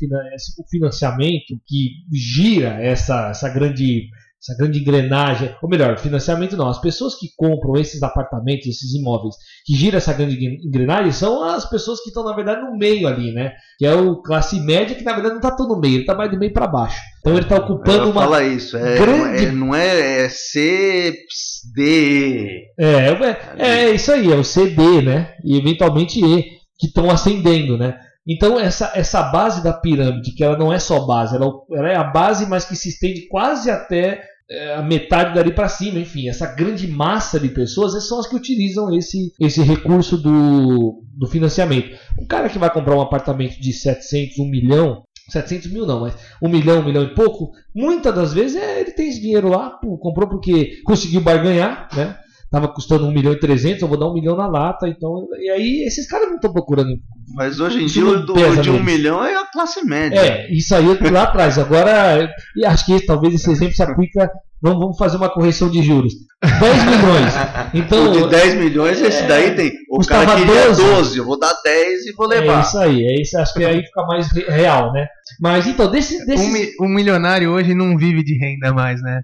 [0.71, 4.09] financiamento que gira essa, essa grande
[4.43, 9.37] essa grande engrenagem, ou melhor, financiamento não, as pessoas que compram esses apartamentos, esses imóveis,
[9.65, 13.33] que gira essa grande engrenagem, são as pessoas que estão na verdade no meio ali,
[13.33, 13.53] né?
[13.79, 16.15] Que é o classe média que na verdade não está tão no meio, ele está
[16.15, 17.01] mais do meio para baixo.
[17.21, 20.29] Então ele está ocupando Ela uma fala isso, é, grande- é- não é, é
[21.75, 22.65] D.
[22.77, 23.09] É,
[23.57, 25.35] é, é isso aí, é o CD, né?
[25.45, 26.43] E eventualmente E,
[26.77, 27.97] que estão ascendendo, né?
[28.27, 31.97] Então essa, essa base da pirâmide, que ela não é só base, ela, ela é
[31.97, 34.32] a base, mas que se estende quase até é,
[34.77, 38.95] a metade dali para cima, enfim, essa grande massa de pessoas são as que utilizam
[38.95, 41.97] esse, esse recurso do, do financiamento.
[42.19, 46.15] Um cara que vai comprar um apartamento de 700, 1 milhão, 700 mil não, mas
[46.43, 49.79] 1 milhão, 1 milhão e pouco, muitas das vezes é, ele tem esse dinheiro lá,
[50.01, 52.17] comprou porque conseguiu barganhar, né?
[52.53, 55.49] Tava custando 1 milhão e 300, eu vou dar 1 milhão na lata, então, e
[55.49, 56.91] aí esses caras não estão procurando
[57.35, 58.85] Mas hoje em dia o do, de um neles.
[58.85, 60.19] milhão é a classe média.
[60.21, 61.59] É, isso aí é lá atrás.
[61.59, 64.31] Agora, e acho que talvez esse exemplo se aplica.
[64.61, 66.13] Vamos, vamos fazer uma correção de juros.
[66.43, 67.33] 10 milhões.
[67.75, 69.73] Então, o de 10 milhões, esse é, daí tem.
[69.91, 70.83] O custava cara queria 12.
[70.85, 71.19] 12.
[71.19, 72.61] eu vou dar 10 e vou é levar.
[72.61, 73.03] isso aí.
[73.03, 75.07] É isso, acho que aí fica mais re- real, né?
[75.41, 76.25] Mas então, desse.
[76.27, 79.23] desse Um, um milionário hoje não vive de renda mais, né?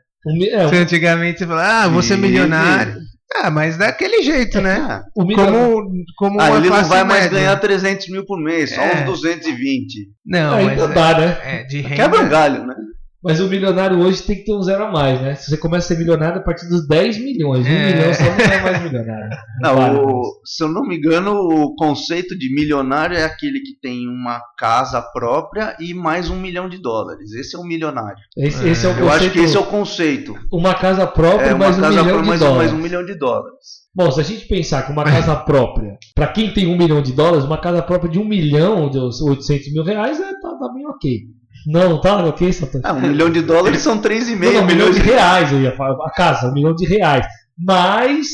[0.50, 2.28] é, Você antigamente você fala, ah, vou ser Vive.
[2.28, 2.96] milionário.
[3.36, 5.02] Ah, mas daquele jeito, né?
[5.14, 7.38] O Como, como ah, uma ele não vai mais média.
[7.38, 9.00] ganhar 300 mil por mês, só É.
[9.02, 10.08] uns 220.
[10.24, 11.38] Não, ainda mas dá, né?
[11.42, 11.96] é, é, de renda.
[11.96, 12.74] Quebra um galho, né?
[13.22, 15.34] Mas o milionário hoje tem que ter um zero a mais, né?
[15.34, 17.92] Se você começa a ser milionário a partir dos 10 milhões, 1 É.
[17.92, 19.28] milhão só não é mais milionário.
[19.60, 24.06] Não, o- se eu não me engano, o conceito de milionário é aquele que tem
[24.08, 27.32] uma casa própria e mais um milhão de dólares.
[27.32, 28.18] Esse é um milionário.
[28.36, 30.34] Esse, esse é o Eu acho que conceito- esse é o conceito.
[30.52, 32.70] Uma casa própria É uma mais um casa milhão própria de mais, dólares.
[32.70, 33.58] mais um milhão de dólares.
[33.92, 37.12] Bom, se a gente pensar que uma casa própria, para quem tem um milhão de
[37.12, 40.86] dólares, uma casa própria de um milhão, de 800 mil reais, é, tá, tá bem
[40.86, 41.18] ok.
[41.66, 42.82] Não, tá ok, Santana?
[42.86, 45.52] Ah, um milhão de dólares são 3,5 Não, não, um milhão milhões de de reais,
[45.52, 45.96] eu ia falar.
[46.06, 47.26] A casa, um milhão de reais.
[47.58, 48.26] Mais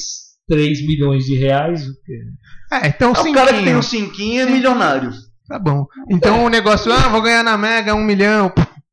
[0.49, 1.83] 3 milhões de reais.
[1.89, 2.21] o quê?
[2.73, 5.11] É, então Ah, o cara que tem um cinquinho é milionário.
[5.49, 5.87] Tá bom.
[6.11, 8.53] Então o negócio, ah, vou ganhar na Mega um milhão.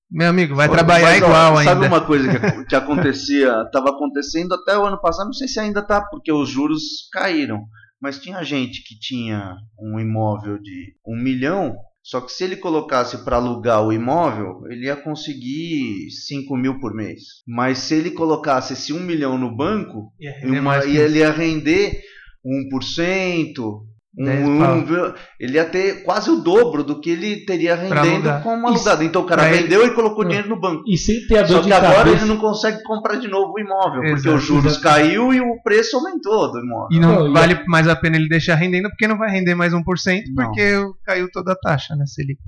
[0.09, 1.71] Meu amigo, vai Mas, trabalhar ó, igual ainda.
[1.71, 5.57] Sabe uma coisa que, que acontecia, estava acontecendo até o ano passado, não sei se
[5.59, 7.61] ainda tá, porque os juros caíram.
[8.01, 13.23] Mas tinha gente que tinha um imóvel de um milhão, só que se ele colocasse
[13.23, 17.21] para alugar o imóvel, ele ia conseguir 5 mil por mês.
[17.47, 22.01] Mas se ele colocasse esse um milhão no banco, Ia uma, ele ia render
[22.43, 23.90] 1%.
[24.17, 25.13] Um, 10 um, pau.
[25.39, 29.03] ele ia ter quase o dobro do que ele teria rendendo como alugado.
[29.03, 30.83] Então o cara ele- vendeu e colocou dinheiro no banco.
[30.85, 32.17] E sem ter a dor Só de que agora cabeça.
[32.17, 34.83] ele não consegue comprar de novo o imóvel, porque Exato, os juros exato.
[34.83, 36.87] caiu e o preço aumentou do imóvel.
[36.91, 39.55] E não, Não, e vale mais a pena ele deixar rendendo, porque não vai render
[39.55, 40.45] mais 1%, Não.
[40.45, 40.73] porque
[41.05, 42.39] caiu toda a taxa, né, Selic.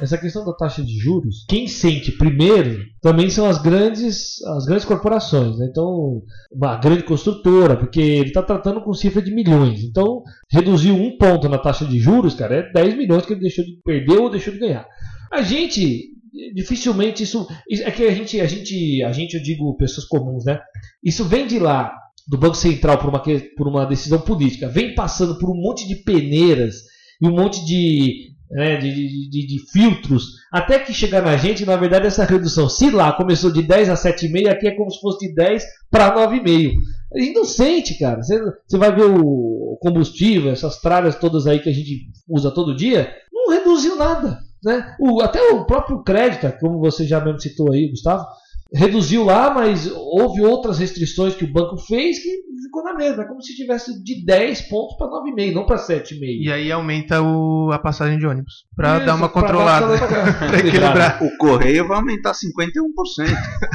[0.00, 4.84] Essa questão da taxa de juros, quem sente primeiro também são as grandes, as grandes
[4.84, 5.58] corporações.
[5.58, 5.66] Né?
[5.70, 9.82] Então, uma grande construtora, porque ele está tratando com cifra de milhões.
[9.82, 13.64] Então, reduziu um ponto na taxa de juros, cara, é 10 milhões que ele deixou
[13.64, 14.86] de perder ou deixou de ganhar.
[15.32, 16.12] A gente,
[16.54, 17.46] dificilmente isso.
[17.70, 20.60] É que a gente, a gente, a gente, eu digo pessoas comuns, né?
[21.02, 21.92] Isso vem de lá,
[22.28, 23.22] do Banco Central, por uma,
[23.56, 26.76] por uma decisão política, vem passando por um monte de peneiras
[27.20, 31.76] e um monte de né, de, de- de- filtros, até que chegar na gente, na
[31.76, 35.28] verdade, essa redução, se lá começou de 10 a 7,5, aqui é como se fosse
[35.28, 36.72] de 10 para 9,5.
[37.14, 38.22] A gente não sente, cara.
[38.22, 42.76] Você, você vai ver o combustível, essas tralhas todas aí que a gente usa todo
[42.76, 44.38] dia, não reduziu nada.
[44.62, 44.94] Né?
[45.00, 48.26] O, até o próprio crédito, como você já mesmo citou aí, Gustavo,
[48.74, 52.28] reduziu lá, mas houve outras restrições que o banco fez que
[52.64, 53.22] ficou na mesma.
[53.22, 56.18] É como se tivesse de 10 pontos para 9,5, não para 7,5.
[56.42, 58.66] E aí aumenta o, a passagem de ônibus.
[58.76, 59.86] Pra Isso, dar uma controlada.
[59.98, 60.06] pra-
[60.48, 61.22] pra equilibrar.
[61.22, 62.34] O correio vai aumentar 51%.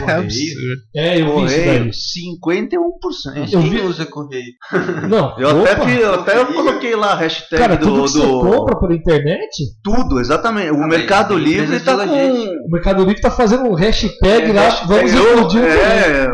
[0.08, 0.82] É absurdo.
[0.96, 1.66] É, eu vi isso daí.
[2.40, 3.54] Correio, 51%.
[3.54, 4.54] Eu Quem vi- usa correio?
[5.10, 5.86] Não, Eu até, opa.
[5.86, 8.94] fi- eu até coloquei lá a hashtag Cara, do, tudo que você do- compra pela
[8.96, 9.50] internet,
[9.84, 10.72] Tudo, exatamente.
[10.72, 12.68] O Ah, Mercado Livre tá de com.
[12.68, 15.64] o Mercado Livre tá fazendo um hashtag É, lá, hashtag- vamos eu- explodir.
[15.64, 16.28] É,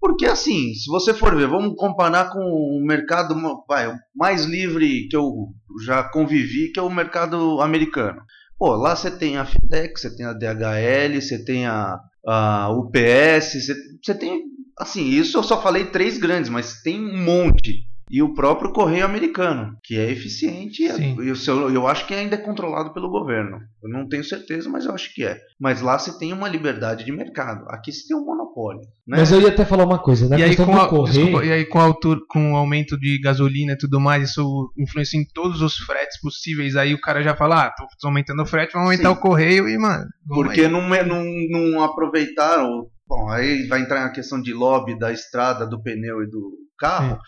[0.00, 3.34] porque assim, se você for ver, vamos comparar com o mercado
[3.68, 5.48] vai, mais livre que eu
[5.84, 8.20] já convivi, que é o mercado americano.
[8.58, 13.52] Pô, lá você tem a FedEx, você tem a DHL, você tem a, a UPS,
[13.64, 14.42] você, você tem.
[14.78, 17.86] Assim, isso eu só falei três grandes, mas tem um monte.
[18.12, 21.16] E o próprio correio americano, que é eficiente, e Sim.
[21.18, 23.58] eu, eu, eu acho que ainda é controlado pelo governo.
[23.82, 25.40] Eu não tenho certeza, mas eu acho que é.
[25.58, 27.64] Mas lá você tem uma liberdade de mercado.
[27.70, 28.82] Aqui você tem um monopólio.
[29.08, 29.16] Né?
[29.16, 31.24] Mas eu ia até falar uma coisa, na E aí, com a, correio.
[31.24, 34.70] desculpa, e aí com, a altura, com o aumento de gasolina e tudo mais, isso
[34.78, 36.76] influencia em todos os fretes possíveis.
[36.76, 39.16] Aí o cara já fala, ah, tô aumentando o frete, vamos aumentar Sim.
[39.16, 40.04] o correio e, mano.
[40.28, 40.68] Porque aí.
[40.68, 42.88] não, não, não aproveitaram.
[43.08, 47.18] Bom, aí vai entrar na questão de lobby da estrada, do pneu e do carro.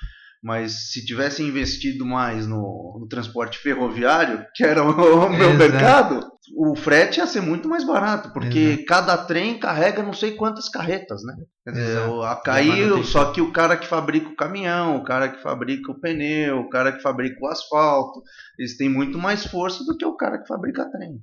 [0.45, 5.57] Mas se tivesse investido mais no, no transporte ferroviário, que era o, o meu Exato.
[5.57, 6.21] mercado,
[6.55, 11.23] o frete ia ser muito mais barato, porque cada trem carrega não sei quantas carretas,
[11.25, 11.35] né?
[11.67, 12.21] Exato.
[12.21, 15.99] a cair, só que o cara que fabrica o caminhão, o cara que fabrica o
[15.99, 18.23] pneu, o cara que fabrica o asfalto,
[18.59, 21.23] eles têm muito mais força do que o cara que fabrica trem.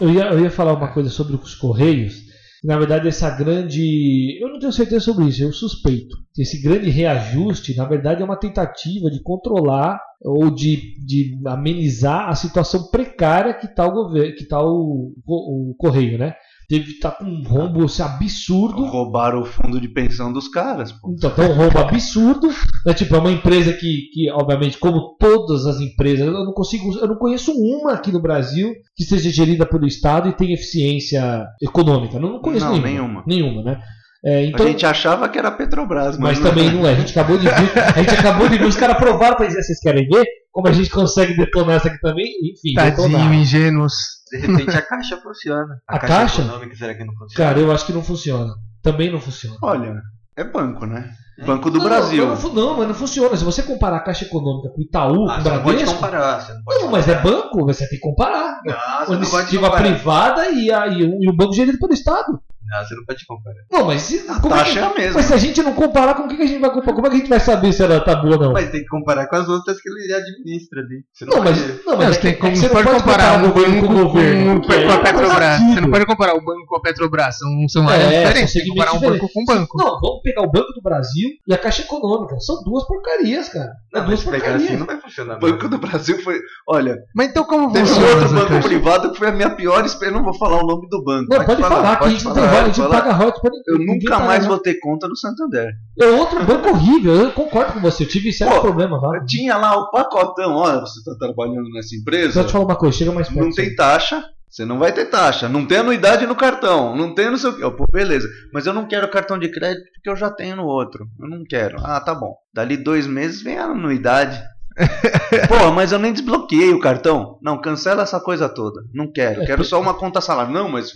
[0.00, 2.33] Eu ia, eu ia falar uma coisa sobre os Correios.
[2.64, 4.38] Na verdade, essa grande.
[4.40, 6.16] Eu não tenho certeza sobre isso, eu suspeito.
[6.38, 12.34] Esse grande reajuste, na verdade, é uma tentativa de controlar ou de, de amenizar a
[12.34, 16.34] situação precária que está o governo, que tá o, o, o Correio, né?
[16.68, 18.84] Teve tá com um rombo assim, absurdo.
[18.84, 21.12] Roubaram o fundo de pensão dos caras, pô.
[21.12, 22.48] Então, tá um rombo absurdo.
[22.86, 22.94] Né?
[22.94, 27.08] Tipo, é uma empresa que, que, obviamente, como todas as empresas, eu não consigo, eu
[27.08, 32.18] não conheço uma aqui no Brasil que seja gerida pelo Estado e tenha eficiência econômica.
[32.18, 33.22] Não, não conheço Não, nenhuma.
[33.24, 33.24] nenhuma.
[33.26, 33.80] Nenhuma, né?
[34.26, 36.92] É, então, a gente achava que era Petrobras, mas, mas também não é.
[36.92, 37.78] A gente acabou de ver.
[37.94, 38.64] A gente acabou de ver.
[38.64, 40.24] Os caras provaram pra dizer, vocês querem ver?
[40.50, 42.26] Como a gente consegue detonar essa aqui também?
[42.42, 43.34] Enfim, Tadinho, detonar.
[43.34, 43.92] ingênuos.
[44.34, 45.80] De repente a caixa funciona.
[45.86, 46.42] A caixa?
[46.42, 47.48] econômica será que não funciona?
[47.48, 48.52] Cara, eu acho que não funciona.
[48.82, 49.56] Também não funciona.
[49.62, 50.02] Olha,
[50.36, 51.14] é banco, né?
[51.44, 52.26] Banco do Não, Brasil.
[52.26, 53.36] Não, não, não, mas não funciona.
[53.36, 55.76] Se você comparar a Caixa Econômica com o Itaú, Ah, com o você não pode
[55.76, 55.94] Bradesco.
[55.94, 56.40] comparar.
[56.40, 57.36] Você não, pode Não, mas é comparar.
[57.42, 58.60] banco, você tem que comparar.
[58.64, 59.82] Não, você não pode Iniciativa comparar.
[59.82, 62.38] privada e, a, e, o, e o banco gerido pelo Estado.
[62.66, 63.56] Não, você não pode comparar.
[63.70, 65.12] Não, mas se, A como é taxa que- é a mesma.
[65.16, 66.94] mas se a gente não comparar, com o que, a gente vai comparar?
[66.94, 68.52] Como é que a gente vai saber se ela tá boa ou não?
[68.54, 71.04] Mas tem que comparar com as outras que ele administra ali.
[71.12, 73.34] Você não, mas, pode- não, mas Mas é tem como, é você não pode comparar
[73.34, 74.62] o um governo banco com o governo.
[74.66, 75.60] com, é a uma Petrobras.
[75.60, 77.36] Você não pode comparar o banco com a Petrobras.
[77.38, 78.52] São, são É, áreas diferentes.
[78.54, 79.78] Tem que comparar um banco com um banco.
[79.78, 82.38] Não, vamos pegar o Banco do Brasil e a Caixa Econômica.
[82.40, 83.72] São duas porcarias, cara.
[83.92, 84.68] Não, duas se pegar porcarias.
[84.70, 85.36] assim não vai funcionar.
[85.36, 86.40] O Banco do Brasil foi.
[86.68, 88.68] Olha, Mas então como teve outro banco caixa?
[88.68, 90.18] privado que foi a minha pior experiência.
[90.18, 91.26] Não vou falar o nome do banco.
[91.30, 93.02] Não, pode falar, que a gente não tem pode royalties, a gente falar.
[93.02, 95.70] paga royalties pra Eu nunca mais vou ter conta no Santander.
[96.00, 98.04] É outro banco horrível, eu concordo com você.
[98.04, 99.24] Eu tive sérios Pô, problemas lá.
[99.24, 100.54] Tinha lá o pacotão.
[100.56, 102.40] Olha, você está trabalhando nessa empresa.
[102.40, 103.44] eu te falar uma coisa, chega mais perto.
[103.44, 104.22] Não tem taxa.
[104.54, 105.48] Você não vai ter taxa.
[105.48, 106.94] Não tem anuidade no cartão.
[106.94, 107.64] Não tem não sei o quê.
[107.64, 108.28] Eu, Pô, beleza.
[108.52, 111.08] Mas eu não quero cartão de crédito porque eu já tenho no outro.
[111.18, 111.76] Eu não quero.
[111.84, 112.36] Ah, tá bom.
[112.54, 114.40] Dali dois meses vem a anuidade.
[115.48, 117.36] Pô, mas eu nem desbloqueei o cartão.
[117.42, 118.80] Não, cancela essa coisa toda.
[118.94, 119.44] Não quero.
[119.44, 120.52] Quero só uma conta salário.
[120.52, 120.92] Não, mas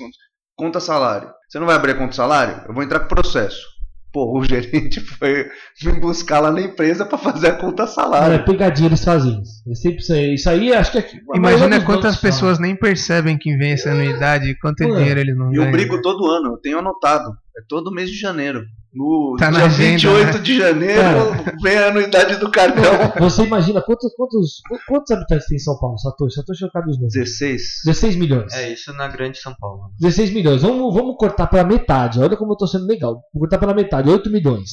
[0.57, 1.29] conta salário.
[1.49, 2.63] Você não vai abrir a conta salário?
[2.65, 3.67] Eu vou entrar com processo.
[4.19, 5.47] Pô, o gerente foi
[5.85, 8.45] me buscar lá na empresa pra fazer a conta Não, é salário.
[8.45, 9.63] pegadinha eles fazem isso.
[9.65, 10.99] Eles sempre, isso- isso aí, acho que.
[10.99, 15.37] é- Imagina quantas pessoas nem percebem que vem essa anuidade e quanto Mano, dinheiro eles
[15.37, 17.31] não E eu brigo todo ano, eu tenho anotado.
[17.57, 18.65] É todo mês de janeiro.
[18.95, 20.39] No Tá dia agenda, 28 né?
[20.39, 21.21] de janeiro
[21.63, 22.83] vem a anuidade do cartão.
[23.21, 26.37] Você imagina quantos, quantos, quantos habitantes tem em São Paulo, Satoshi?
[26.37, 27.13] Satoshi eu cabe os números.
[27.13, 27.63] 16.
[27.85, 28.53] 16 milhões.
[28.55, 29.93] É isso na grande São Paulo.
[30.01, 30.63] 16 milhões.
[30.63, 32.19] Vamos, vamos cortar pela metade.
[32.19, 33.15] Olha como eu tô sendo legal.
[33.33, 34.71] Vou cortar pela metade, 8 milhões.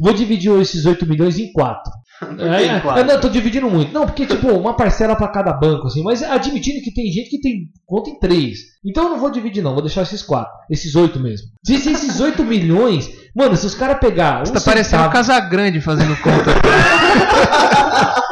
[0.00, 1.92] Vou dividir esses 8 milhões em 4.
[2.20, 3.00] Tem É, quatro?
[3.00, 3.92] eu não, eu tô dividindo muito.
[3.92, 7.40] Não, porque, tipo, uma parcela pra cada banco, assim, mas admitindo que tem gente que
[7.40, 8.58] tem conta em 3.
[8.86, 10.50] Então eu não vou dividir, não, vou deixar esses 4.
[10.70, 11.48] Esses 8 mesmo.
[11.64, 13.08] Se se esses 8 milhões.
[13.34, 14.42] Mano, se os caras pegar.
[14.42, 16.54] Um Você tá parecendo o centavo- Casagrande fazendo conta.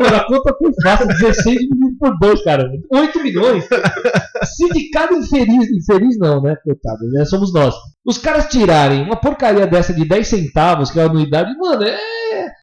[0.00, 2.66] Mano, a conta foi fácil, 16 dividido por 2, cara.
[2.90, 3.64] 8 milhões.
[4.44, 7.74] Se de cada infeliz, infeliz não, né, coitado, né, somos nós.
[8.06, 11.98] Os caras tirarem uma porcaria dessa de 10 centavos, que é a anuidade, mano, é.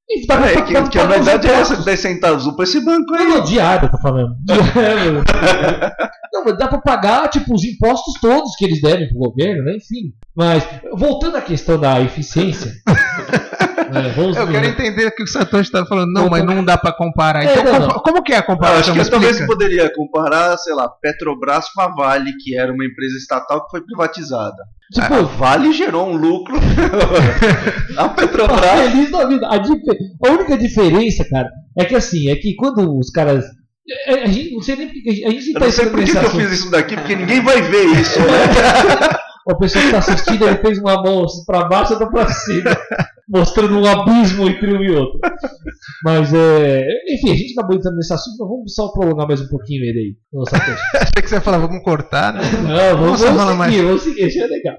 [0.09, 1.85] E pra- É, que, pra que a verdade é essa, impostos.
[1.85, 3.27] 10 centavos para esse banco Não, aí.
[3.27, 4.35] não, diário eu tô falando.
[4.45, 5.23] Diário.
[6.33, 9.75] não, mas dá pra pagar, tipo, os impostos todos que eles devem pro governo, né?
[9.75, 10.13] Enfim.
[10.35, 12.71] Mas, voltando à questão da eficiência.
[14.15, 16.11] vamos Eu quero entender o que o Satoshi está falando.
[16.13, 17.43] Não, mas não dá pra comparar.
[17.43, 17.99] É, Então, não, compa- não.
[18.01, 18.93] como que é a Eu comparação?
[18.95, 23.17] acho que talvez poderia comparar, sei lá, Petrobras com a Vale, que era uma empresa
[23.17, 24.55] estatal que foi privatizada.
[24.93, 26.55] Tipo, a Vale gerou um lucro.
[27.97, 28.69] a tá Petrobras.
[28.69, 29.47] feliz da vida.
[29.49, 33.45] A, dife- a única diferença, cara, é que assim, é que quando os caras.
[34.07, 36.17] A gente, não sei nem porque a gente Eu tá não sei por que, que
[36.17, 38.19] eu fiz isso daqui, porque ninguém vai ver isso.
[38.19, 38.25] Né?
[39.49, 42.77] A pessoa que está assistindo, ele fez uma mão para baixo e outra para cima,
[43.29, 45.19] mostrando um abismo entre um e outro.
[46.03, 49.47] Mas, é, enfim, a gente acabou entrando nesse assunto, mas vamos só prolongar mais um
[49.47, 50.15] pouquinho ele aí.
[50.95, 52.41] Achei que você ia falar, vamos cortar, né?
[52.61, 53.81] Não, vamos, vamos fala seguir, mais.
[53.81, 54.75] vamos seguir, é legal.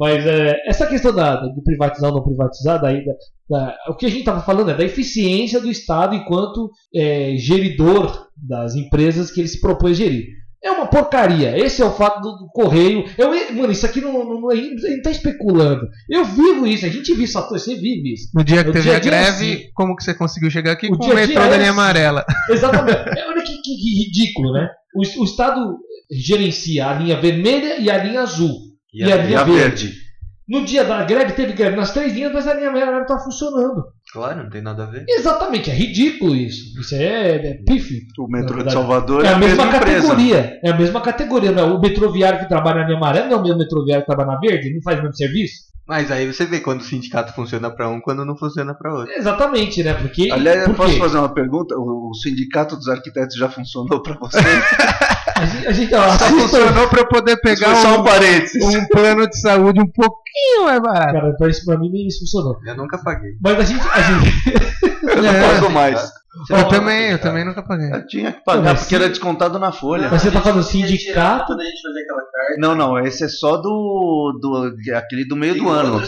[0.00, 3.12] Mas é, essa questão da, de privatizar ou não privatizar, daí, da-
[3.50, 8.26] da- o que a gente estava falando é da eficiência do Estado enquanto é, geridor
[8.36, 10.24] das empresas que ele se propõe a gerir.
[10.62, 11.56] É uma porcaria.
[11.58, 13.04] Esse é o fato do, do correio.
[13.16, 15.86] Eu, mano, isso aqui não, não, a gente não está especulando.
[16.08, 18.28] Eu vivo isso, a gente vive isso, você vive isso.
[18.34, 19.62] No dia que teve dia a dia, greve, sim.
[19.74, 21.68] como que você conseguiu chegar aqui O com dia o metrô da é linha assim.
[21.70, 22.24] amarela?
[22.50, 22.98] Exatamente.
[23.18, 24.68] É, Olha que, que- que ridículo, né?
[24.94, 25.78] O, o Estado
[26.10, 28.69] gerencia a linha vermelha e a linha azul.
[28.92, 29.86] E, a E linha a verde.
[29.86, 30.10] verde.
[30.48, 33.16] No dia da greve, teve greve nas três linhas, mas a linha amarela não está
[33.20, 33.84] funcionando.
[34.12, 35.04] Claro, não tem nada a ver.
[35.08, 36.80] Exatamente, é ridículo isso.
[36.80, 38.00] Isso é, é pífio.
[38.18, 39.84] O metrô de Salvador É a mesma empresa.
[40.08, 40.58] categoria.
[40.64, 41.52] É a mesma categoria.
[41.52, 41.66] Não é?
[41.72, 44.40] O metroviário que trabalha na linha amarela não é o mesmo metroviário que trabalha na
[44.40, 44.74] verde?
[44.74, 45.69] Não faz o mesmo serviço?
[45.90, 49.12] Mas aí você vê quando o sindicato funciona pra um, quando não funciona pra outro.
[49.12, 49.92] Exatamente, né?
[49.92, 50.30] Porque.
[50.30, 51.00] Aliás, eu por posso quê?
[51.00, 51.74] fazer uma pergunta?
[51.76, 54.38] O, o sindicato dos arquitetos já funcionou para você?
[55.36, 59.26] A gente, a gente ó, Só funcionou pra eu poder pegar um um, um plano
[59.26, 61.12] de saúde um pouquinho mais barato.
[61.14, 62.58] Cara, pra mim nem isso funcionou.
[62.66, 63.30] Eu nunca paguei.
[63.40, 63.80] Mas a gente.
[63.88, 65.54] A gente Eu não É.
[65.54, 66.12] pago mais.
[66.32, 67.92] Você Eu também, eu também nunca paguei.
[67.92, 68.94] Eu tinha que pagar porque sim.
[68.94, 70.08] era descontado na folha.
[70.08, 71.46] Mas você tá falando que tirar sindicato?
[71.46, 72.54] Quando a gente fazia aquela carta.
[72.58, 76.00] Não, não, esse é só do, do aquele do meio Tem do ano.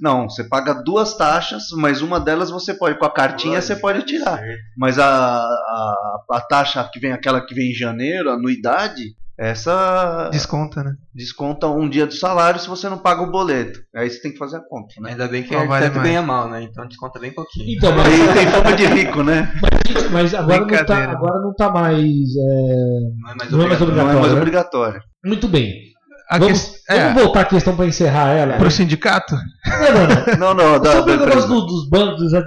[0.00, 4.02] Não, você paga duas taxas, mas uma delas você pode, com a cartinha você pode
[4.02, 4.42] tirar.
[4.76, 10.28] Mas a, a, a taxa que vem, aquela que vem em janeiro, a anuidade, essa
[10.32, 10.92] Desconta, né?
[11.14, 13.78] desconta um dia do salário se você não paga o boleto.
[13.94, 15.10] Aí você tem que fazer a conta, né?
[15.10, 16.62] Ainda bem que o vale ganha mal, né?
[16.62, 17.76] Então desconta bem pouquinho.
[17.76, 19.52] Então, mas, Aí tem fama de rico, né?
[20.10, 21.96] mas agora, não tá, agora não tá mais.
[22.00, 23.94] é, Não é mais Não é mais obrigatório.
[23.96, 24.38] Não é mais né?
[24.38, 25.00] obrigatório.
[25.24, 25.72] Muito bem.
[26.28, 28.54] A Vamos, ques- é, vamos voltar à questão para encerrar ela.
[28.56, 29.36] pro sindicato?
[29.64, 30.54] Não, não, não.
[30.56, 32.44] Não, não, da, Sobre o negócio dos bancos e das,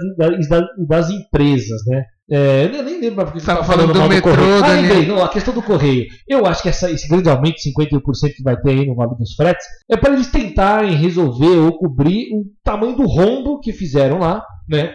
[0.48, 2.02] das- das empresas, né?
[2.32, 4.64] É, eu nem lembro porque Você tava falando do metrô, correio.
[4.64, 6.06] Ah, lembrei, não, a questão do correio.
[6.28, 9.16] Eu acho que essa- esse grande aumento de 51% que vai ter aí no valor
[9.16, 14.18] dos fretes é para eles tentarem resolver ou cobrir o tamanho do rombo que fizeram
[14.20, 14.94] lá, né?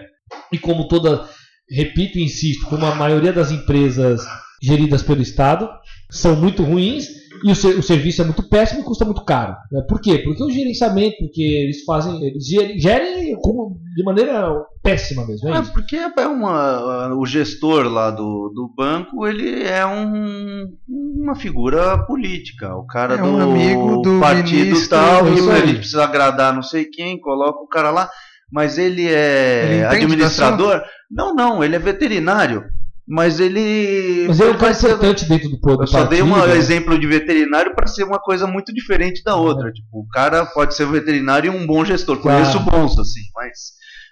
[0.52, 1.26] E como toda,
[1.70, 4.22] repito e insisto, como a maioria das empresas
[4.62, 5.70] geridas pelo Estado
[6.10, 7.08] são muito ruins
[7.46, 9.56] e o, o serviço é muito péssimo e custa muito caro.
[9.72, 9.80] Né?
[9.88, 10.18] Por quê?
[10.18, 13.38] Porque o gerenciamento, porque eles fazem, eles gerem,
[13.96, 15.50] de maneira péssima mesmo.
[15.50, 21.36] É É, porque é uma, o gestor lá do, do banco, ele é um, uma
[21.36, 22.76] figura política.
[22.76, 25.38] O cara É do um amigo do partido ministro, tal, aí.
[25.62, 28.10] ele precisa agradar não sei quem, coloca o cara lá.
[28.52, 30.82] Mas ele é Ele administrador?
[31.12, 32.64] Não, não, ele é veterinário.
[33.08, 34.26] Mas ele.
[34.28, 35.84] Mas é um ele cara vai ser- importante dentro do povo.
[35.84, 36.56] Eu só dei um né?
[36.56, 39.72] exemplo de veterinário para ser uma coisa muito diferente da outra.
[39.72, 42.20] Tipo, o cara pode ser veterinário e um bom gestor.
[42.20, 42.39] Claro.
[42.43, 43.53] Conheço bons, assim, mas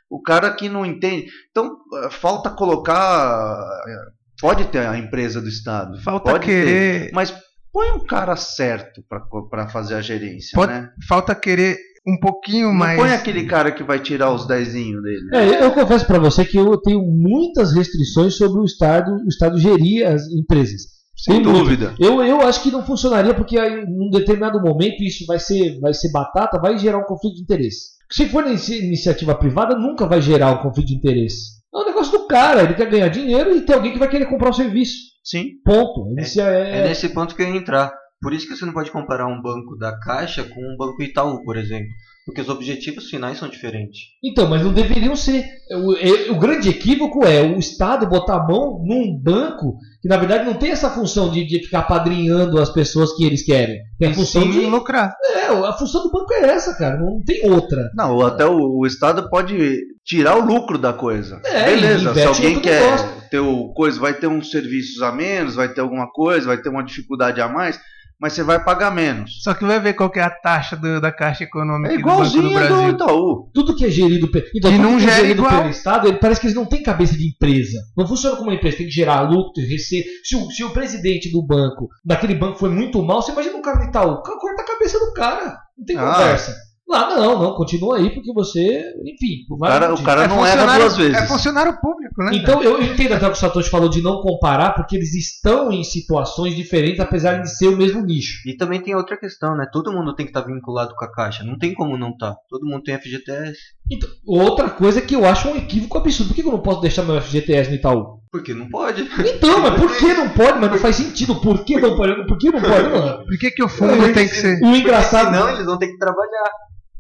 [0.09, 1.25] o cara que não entende.
[1.49, 3.65] Então, eh, falta colocar.
[3.87, 5.99] eh, Pode ter a empresa do Estado.
[6.01, 7.05] Falta pode querer.
[7.05, 7.33] Ter, mas
[7.71, 9.01] põe um cara certo
[9.49, 10.89] para fazer a gerência, Pode- né?
[11.07, 12.99] Falta querer um pouquinho Não mais.
[12.99, 15.29] põe aquele cara que vai tirar os dezinhos dele.
[15.33, 19.57] É, eu confesso para você que eu tenho muitas restrições sobre o Estado, o Estado
[19.57, 20.81] gerir as empresas.
[21.15, 21.59] Sem Tem muito.
[21.59, 21.95] dúvida.
[21.99, 25.93] Eu, eu acho que não funcionaria porque aí, num determinado momento isso vai ser, vai
[25.93, 27.93] ser batata, vai gerar um conflito de interesse.
[28.11, 31.61] Se for iniciativa privada, nunca vai gerar um conflito de interesse.
[31.73, 34.25] É um negócio do cara, ele quer ganhar dinheiro e tem alguém que vai querer
[34.25, 34.93] comprar o serviço.
[35.23, 35.45] Sim.
[35.63, 36.11] Ponto.
[36.11, 37.91] Inicia- É é- nesse ponto que eu ia entrar.
[38.23, 41.43] Por isso que você não pode comparar um banco da Caixa com um banco Itaú,
[41.43, 41.89] por exemplo.
[42.25, 43.99] Porque os objetivos finais são diferentes.
[44.23, 45.43] Então, mas não deveriam ser.
[45.71, 50.15] O, é- o grande equívoco é o Estado botar a mão num banco que, na
[50.15, 53.81] verdade, não tem essa função de, de ficar padrinhando as pessoas que eles querem.
[53.99, 54.59] Tem a função sim de.
[54.67, 55.13] lucrar.
[55.35, 56.97] É, a função do banco é essa, cara.
[56.97, 57.89] Não tem outra.
[57.93, 61.41] Não, até o, o Estado pode tirar o lucro da coisa.
[61.43, 63.09] É, Beleza, se alguém quer negócio.
[63.29, 66.69] ter o coisa, vai ter uns serviços a menos, vai ter alguma coisa, vai ter
[66.69, 67.77] uma dificuldade a mais,
[68.23, 69.43] mas você vai pagar menos.
[69.43, 72.01] Só que vai ver qual que é a taxa do- da Caixa Econômica É e
[72.01, 72.89] do Banco do igualzinho do Brasil.
[72.91, 73.49] Itaú.
[73.53, 75.57] Tudo que é gerido, então, tudo não que é gera gerido igual.
[75.57, 77.77] pelo Estado, ele parece que eles não têm cabeça de empresa.
[77.97, 80.07] Não funciona como uma empresa, tem que gerar lucro, receita.
[80.23, 83.61] Se o, se o presidente do banco, daquele banco foi muito mal, você imagina um
[83.61, 85.57] cara do Itaú, corta a cabeça do cara.
[85.77, 86.13] Não tem Ah.
[86.13, 86.55] conversa.
[86.87, 90.77] Lá não, não, continua aí porque você, enfim, O cara, o cara É não erra
[90.77, 91.15] duas vezes.
[91.15, 92.31] É funcionário público, né?
[92.33, 95.71] Então eu entendo até o que o Satoshi falou de não comparar, porque eles estão
[95.71, 98.47] em situações diferentes, apesar de ser o mesmo nicho.
[98.47, 99.65] E também tem outra questão, né?
[99.71, 101.43] Todo mundo tem que estar vinculado com a caixa.
[101.43, 102.35] Não tem como não estar.
[102.49, 103.57] Todo mundo tem FGTS.
[103.89, 106.29] Então, outra coisa que eu acho um equívoco absurdo.
[106.29, 108.22] Por que eu não posso deixar meu FGTS no Itaú?
[108.33, 109.03] Porque não pode.
[109.03, 110.59] Então, mas por que não pode?
[110.59, 111.39] Mas não faz sentido.
[111.39, 112.25] Por que não pode?
[112.25, 113.25] Por que não pode, mano?
[113.27, 114.59] Por que, que o fundo tem que ser.
[114.63, 115.31] O engraçado.
[115.31, 116.51] Senão eles vão ter que trabalhar.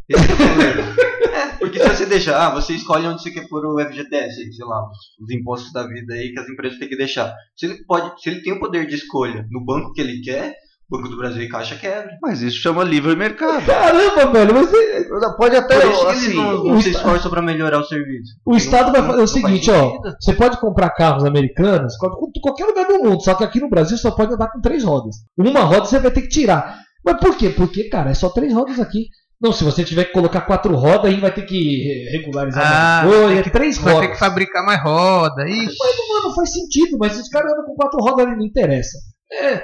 [0.07, 0.93] Esse é o problema.
[1.33, 4.65] É, porque se você deixar, ah, você escolhe onde você quer pôr o FGTS, sei
[4.67, 7.33] lá, os, os impostos da vida aí que as empresas têm que deixar.
[7.57, 10.53] Se ele pode, se ele tem o poder de escolha no banco que ele quer,
[10.97, 12.09] Banco do Brasil e Caixa quebra.
[12.21, 13.65] Mas isso chama livre mercado.
[13.65, 15.03] Caramba, velho, mas é-
[15.37, 18.33] Pode até, Por isso que assim, eles não, não se esforçam pra melhorar o serviço.
[18.45, 19.93] o Estado vai Não- fazer o não seguinte, ó.
[20.19, 23.97] Você pode comprar carros americanos em qualquer lugar do mundo, só que aqui no Brasil
[23.97, 25.15] só pode andar com três rodas.
[25.37, 26.77] Uma roda você vai ter que tirar.
[27.05, 27.49] Mas por quê?
[27.49, 29.07] Porque, cara, é só três rodas aqui.
[29.41, 33.15] Não, se você tiver que colocar quatro rodas, aí vai ter que regularizar Ah, mais
[33.15, 33.29] coisa.
[33.29, 34.07] tem É três Vai rodas.
[34.07, 35.43] ter que fabricar mais roda.
[35.49, 35.75] Ixi.
[35.77, 38.97] Mas não faz sentido, mas os caras andam com quatro rodas ali, não interessa.
[39.33, 39.63] É.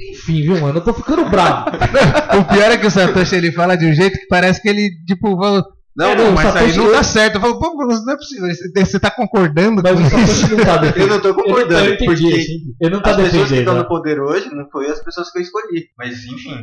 [0.00, 0.78] Enfim, viu, mano?
[0.78, 1.66] Eu tô ficando bravo.
[2.38, 4.90] O pior é que o Satoshi ele fala de um jeito que parece que ele,
[5.06, 5.64] tipo, falou.
[5.96, 7.34] Não, "É, não, mas isso aí Satoshi- não dá certo.
[7.36, 8.48] Eu falo, pô, mas não é possível.
[8.74, 10.34] Você- tá concordando Mas com o isso?
[10.34, 13.10] Satoshi não tá Eu não tô concordando, Eu, eu entendi, porque assim, ele não tá
[13.10, 13.80] as pessoas que estão né?
[13.80, 15.84] no poder hoje não foi as pessoas que eu escolhi.
[15.96, 16.56] Mas enfim.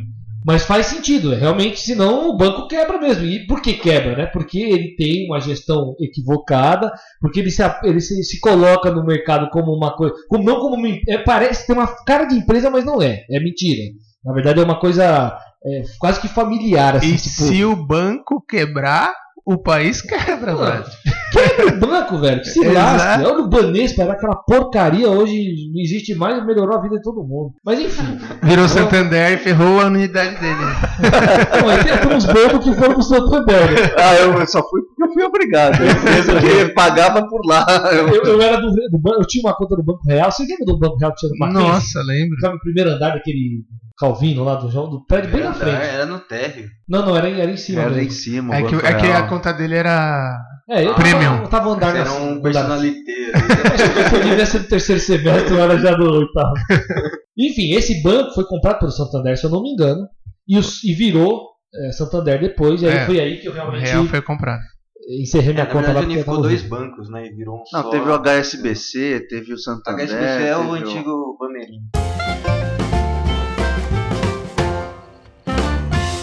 [0.44, 3.24] Mas faz sentido, realmente, senão o banco quebra mesmo.
[3.24, 4.26] E por que quebra, né?
[4.26, 9.48] Porque ele tem uma gestão equivocada, porque ele se, ele se, se coloca no mercado
[9.50, 10.14] como uma coisa.
[10.28, 13.24] Como, não como uma, é, parece ter uma cara de empresa, mas não é.
[13.30, 13.92] É mentira.
[14.24, 17.28] Na verdade é uma coisa é, quase que familiar, assim, E tipo.
[17.28, 19.12] se o banco quebrar,
[19.44, 20.84] o país quebra, mano.
[21.32, 22.40] Quebra o banco, velho.
[22.40, 22.74] Que se Exato.
[22.98, 23.24] lasque.
[23.24, 25.08] Olha o Banespa, era aquela porcaria.
[25.10, 25.32] Hoje
[25.72, 27.52] não existe mais e melhorou a vida de todo mundo.
[27.64, 28.18] Mas enfim.
[28.42, 30.54] Virou Santander e ferrou a unidade dele.
[31.62, 33.70] Não, aí tem uns bobos que foram pro Santander.
[33.72, 33.94] né?
[33.98, 35.74] Ah, eu só fui porque eu fui obrigado.
[35.74, 37.66] Empresa que pagava por lá.
[37.92, 40.30] Eu- Eu, eu era do, do banco, eu tinha uma conta do Banco Real.
[40.30, 41.68] Você lembra do Banco Real que tinha no Mackenzie?
[41.68, 42.34] Nossa, lembro.
[42.36, 43.64] Ficava no primeiro andar daquele
[44.02, 45.76] Calvino lá do João, do prédio bem na frente.
[45.80, 46.68] Era no térreo.
[46.88, 47.82] Não, não, era, em- era em cima.
[47.82, 48.10] Era em mesmo.
[48.10, 48.50] cima.
[48.52, 50.36] o É que, é que a conta dele era.
[50.68, 51.20] É, eu Premium.
[51.30, 53.12] tava, eu tava andar Era na- um personalité.
[54.14, 56.52] Eu devia ser do terceiro semestre, eu era já do oitavo.
[57.38, 60.06] Enfim, esse banco foi comprado pelo Santander, se eu não me engano,
[60.48, 63.82] e, os- e virou é, Santander depois, e aí É, foi aí que eu realmente
[63.84, 64.60] real foi comprado.
[65.22, 65.92] encerrei É, minha na conta lá.
[65.94, 66.78] verdade, unificou tava dois horrível.
[66.78, 67.26] bancos, né?
[67.26, 67.88] E virou um Não, só.
[67.90, 70.04] teve o HSBC, teve o Santander.
[70.06, 71.36] HSBC é o teve o- antigo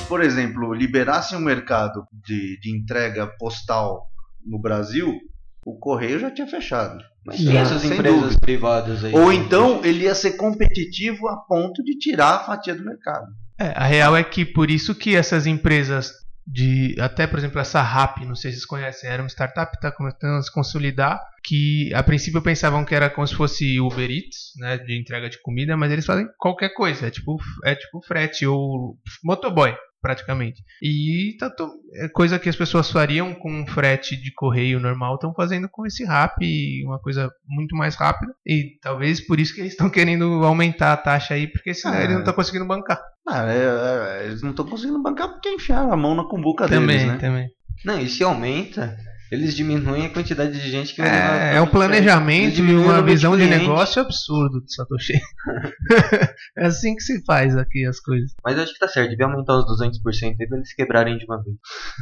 [0.10, 4.08] Por exemplo, liberasse um mercado de, de entrega postal
[4.46, 5.16] no Brasil,
[5.64, 6.98] o correio já tinha fechado.
[7.26, 8.40] Mas tem essas empresas dúvida.
[8.42, 9.14] privadas aí.
[9.14, 13.28] Ou então ele ia ser competitivo a ponto de tirar a fatia do mercado.
[13.60, 16.12] É, a real é que por isso que essas empresas
[16.48, 16.96] de.
[17.00, 19.92] Até, por exemplo, essa RAP, não sei se vocês conhecem, era uma startup que está
[19.92, 21.20] começando a se consolidar.
[21.44, 24.78] Que a princípio pensavam que era como se fosse Uber Eats, né?
[24.78, 27.08] De entrega de comida, mas eles fazem qualquer coisa.
[27.08, 30.64] É tipo, é tipo frete ou motoboy, praticamente.
[30.82, 35.16] E tá to- é coisa que as pessoas fariam com um frete de correio normal,
[35.16, 36.38] estão fazendo com esse RAP,
[36.86, 38.34] uma coisa muito mais rápida.
[38.46, 42.00] E talvez por isso que eles estão querendo aumentar a taxa aí, porque senão Ah,
[42.02, 43.02] eles não estão conseguindo bancar.
[43.28, 46.98] Ah, é- é- eles não estão conseguindo bancar porque enfiaram a mão na cumbuca Também,
[46.98, 47.18] deles, né?
[47.18, 47.48] também.
[47.86, 48.98] Não, e se aumenta,
[49.32, 53.12] eles diminuem a quantidade de gente que vai É, é um planejamento e uma de
[53.12, 55.14] visão de negócio absurdo do Satoshi.
[56.58, 58.32] é assim que se faz aqui as coisas.
[58.44, 61.26] Mas eu acho que tá certo, devia aumentar os 200% aí pra eles quebrarem de
[61.26, 61.56] uma vez.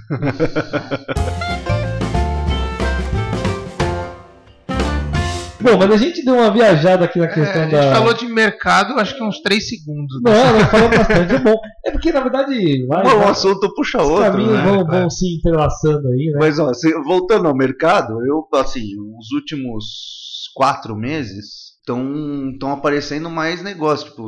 [5.60, 7.96] Bom, mas a gente deu uma viajada aqui na É, questão a gente da.
[7.96, 10.22] falou de mercado, acho que uns 3 segundos.
[10.22, 10.32] né?
[10.32, 11.56] Não, não falou bastante, é bom.
[11.86, 14.64] É porque na verdade vai, um vai, assunto puxa os outro, caminhos né?
[14.64, 16.40] vão, vão se entrelaçando aí, né?
[16.40, 18.84] Mas ó, se- voltando ao mercado, eu assim,
[19.18, 19.86] os últimos
[20.54, 24.28] quatro meses estão aparecendo mais negócios, tipo,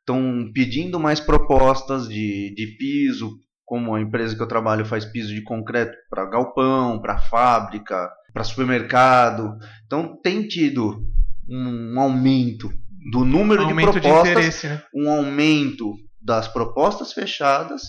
[0.00, 3.30] estão pedindo mais propostas de, de piso,
[3.66, 8.44] como a empresa que eu trabalho faz piso de concreto para galpão, para fábrica, para
[8.44, 9.58] supermercado.
[9.86, 11.04] Então tem tido
[11.48, 12.70] um aumento
[13.10, 14.82] do número de Aumento de propostas interesse, né?
[14.94, 17.82] um aumento das propostas fechadas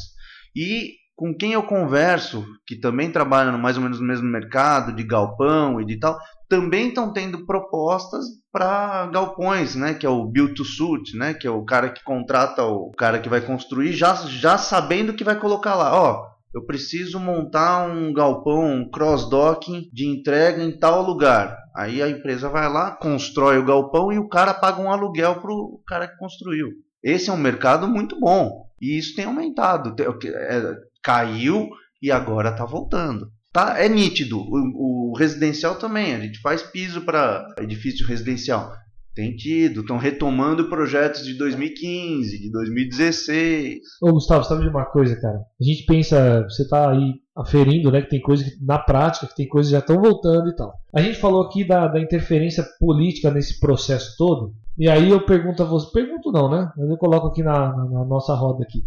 [0.56, 4.94] e com quem eu converso, que também trabalha no- mais ou menos no mesmo mercado,
[4.94, 6.16] de galpão e de tal,
[6.50, 9.94] também estão tendo propostas para galpões, né?
[9.94, 11.34] Que é o build to suit, né?
[11.34, 15.24] Que é o cara que contrata o cara que vai construir, já, já sabendo que
[15.24, 16.26] vai colocar lá, ó.
[16.54, 21.56] Eu preciso montar um galpão, um cross-docking de entrega em tal lugar.
[21.76, 25.80] Aí a empresa vai lá, constrói o galpão e o cara paga um aluguel pro
[25.86, 26.70] cara que construiu.
[27.04, 28.66] Esse é um mercado muito bom.
[28.82, 29.96] E isso tem aumentado.
[30.02, 31.70] É, caiu
[32.02, 33.32] e agora está voltando.
[33.54, 34.40] Tá, é nítido.
[34.40, 36.14] O, o residencial também.
[36.14, 38.72] A gente faz piso para edifício residencial.
[39.16, 39.82] Tem tido.
[39.82, 43.80] Estão retomando projetos de 2015, de 2016.
[44.02, 45.40] Ô, Gustavo, sabe de uma coisa, cara?
[45.60, 49.36] A gente pensa, você tá aí aferindo, né, que tem coisa que, na prática, que
[49.36, 50.74] tem coisas que já estão voltando e tal.
[50.94, 55.62] A gente falou aqui da, da interferência política nesse processo todo, e aí eu pergunto
[55.62, 56.72] a você, pergunto não, né?
[56.76, 58.80] Mas eu coloco aqui na, na- na nossa roda aqui.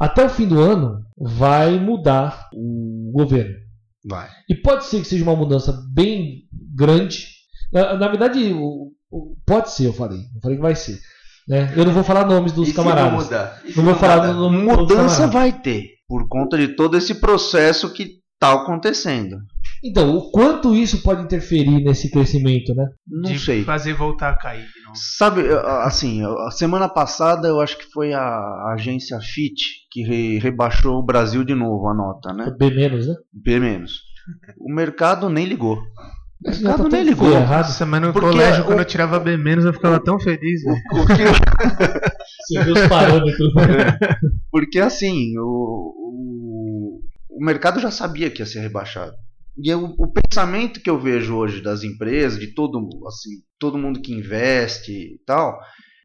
[0.00, 3.54] Até o fim do ano vai mudar o governo.
[4.08, 4.28] Vai.
[4.48, 6.44] E pode ser que seja uma mudança bem
[6.74, 7.26] grande.
[7.72, 10.18] Na, na verdade, o- o- pode ser, eu falei.
[10.34, 10.98] Eu falei que vai ser.
[11.46, 11.72] Né?
[11.76, 13.24] Eu não vou falar nomes dos E se não camaradas.
[13.24, 13.60] mudar?
[13.66, 15.84] Se Não vou falar do nome dos Mudança vai ter.
[16.08, 19.36] Por conta de todo esse processo que está acontecendo.
[19.84, 22.86] Então, o quanto isso pode interferir nesse crescimento, né?
[23.06, 23.64] Não de sei.
[23.64, 25.16] fazer voltar a cair de novo.
[25.18, 25.42] Sabe,
[25.84, 31.02] assim, a semana passada eu acho que foi a agência Fitch que re- rebaixou o
[31.04, 32.50] Brasil de novo a nota, né?
[32.58, 33.14] B menos, né?
[33.32, 33.92] B menos.
[34.58, 35.76] O mercado nem ligou.
[35.76, 37.30] O mercado tá nem ligou.
[37.30, 37.66] errado.
[37.86, 40.76] Mas no Porque colégio, o- quando eu tirava B menos, eu ficava tão feliz, velho.
[40.92, 41.24] O que-
[42.46, 43.54] Você vê os parâmetros.
[43.54, 43.98] né?
[44.50, 45.42] porque assim, o,
[45.96, 47.00] o,
[47.38, 49.12] o mercado já sabia que ia ser rebaixado.
[49.62, 54.00] E o, o pensamento que eu vejo hoje das empresas, de todo, assim, todo mundo
[54.00, 55.58] que investe e tal,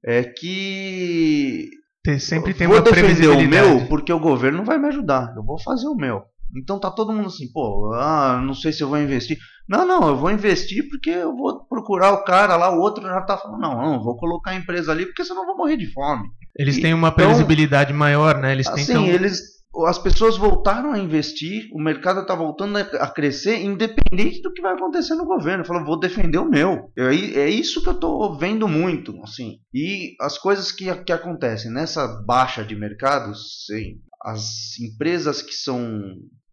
[0.06, 1.70] é que
[2.04, 5.34] Tem- sempre tem vou uma defender o meu porque o governo não vai me ajudar.
[5.36, 6.22] Eu vou fazer o meu.
[6.58, 9.38] Então tá todo mundo assim, pô, ah, não sei se eu vou investir.
[9.68, 13.20] Não, não, eu vou investir porque eu vou procurar o cara lá, o outro já
[13.22, 15.92] tá falando, não, não, vou colocar a empresa ali porque senão eu vou morrer de
[15.92, 16.24] fome.
[16.58, 18.52] Eles têm uma Então, previsibilidade maior, né?
[18.52, 19.08] Eles Assim, tentam.
[19.08, 19.40] eles,
[19.86, 24.74] as pessoas voltaram a investir, o mercado tá voltando a crescer, independente do que vai
[24.74, 25.66] acontecer no governo.
[25.66, 26.92] Falou, vou defender o meu.
[26.98, 29.60] I- é isso que eu tô vendo muito, assim.
[29.74, 36.00] E as coisas que, que acontecem nessa baixa de mercado, sim, as empresas que são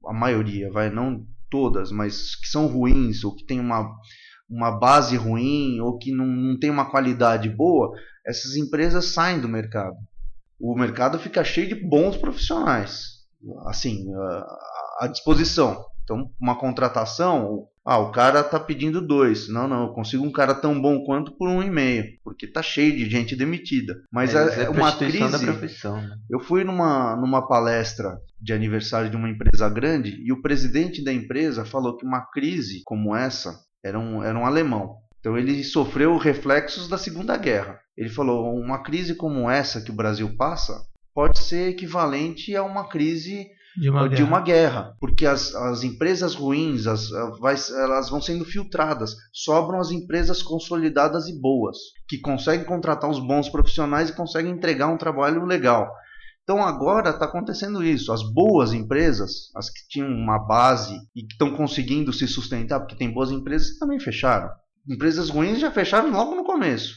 [0.07, 3.89] a maioria, vai, não todas, mas que são ruins ou que tem uma
[4.51, 7.91] uma base ruim ou que não, não tem uma qualidade boa,
[8.27, 9.97] essas empresas saem do mercado
[10.63, 13.12] o mercado fica cheio de bons profissionais,
[13.67, 14.05] assim,
[15.01, 15.85] à- disposição.
[16.05, 19.49] Então, uma contratação, ah, o cara tá pedindo dois.
[19.49, 22.61] Não, não, eu consigo um cara tão bom quanto por um e meio, porque tá
[22.63, 23.95] cheio de gente demitida.
[24.13, 25.19] Mas É, é, uma crise.
[26.03, 26.17] né?
[26.29, 31.13] Eu fui numa, numa palestra de aniversário de uma empresa grande e o presidente da
[31.13, 34.97] empresa falou que uma crise como essa era um, era um alemão.
[35.21, 37.79] Então ele sofreu reflexos da Segunda Guerra.
[37.97, 40.83] Ele falou: uma crise como essa que o Brasil passa
[41.15, 43.47] pode ser equivalente a uma crise
[43.77, 44.27] De uma de guerra.
[44.29, 47.09] uma guerra, porque as, as empresas ruins as,
[47.41, 51.77] vai- elas vão sendo filtradas, sobram as empresas consolidadas e boas,
[52.09, 55.91] que conseguem contratar os bons profissionais e conseguem entregar um trabalho legal.
[56.45, 58.13] Então agora está acontecendo isso.
[58.13, 62.97] As boas empresas, as que tinham uma base e que estão conseguindo se sustentar, porque
[62.97, 64.51] tem boas empresas que também fecharam.
[64.89, 66.95] Empresas ruins já fecharam logo no começo.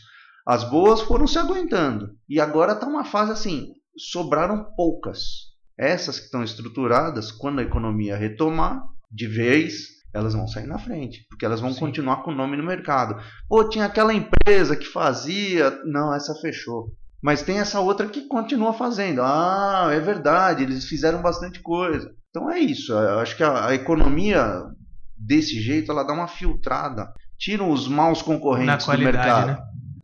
[0.47, 2.09] As boas foram se aguentando.
[2.27, 5.53] E agora está uma fase assim: sobraram poucas.
[5.77, 8.81] Essas que estão estruturadas, quando a economia retomar
[9.11, 11.79] de vez, elas vão sair na frente, porque elas vão Sim.
[11.79, 13.21] continuar com o nome no mercado.
[13.49, 16.93] Pô, tinha aquela empresa que fazia, não, essa fechou.
[17.21, 19.21] Mas tem essa outra que continua fazendo.
[19.21, 22.13] Ah, é verdade, eles fizeram bastante coisa.
[22.29, 22.93] Então é isso.
[22.93, 24.63] Eu acho que a, a economia
[25.17, 29.47] desse jeito ela dá uma filtrada, tira os maus concorrentes do mercado.
[29.47, 29.57] né?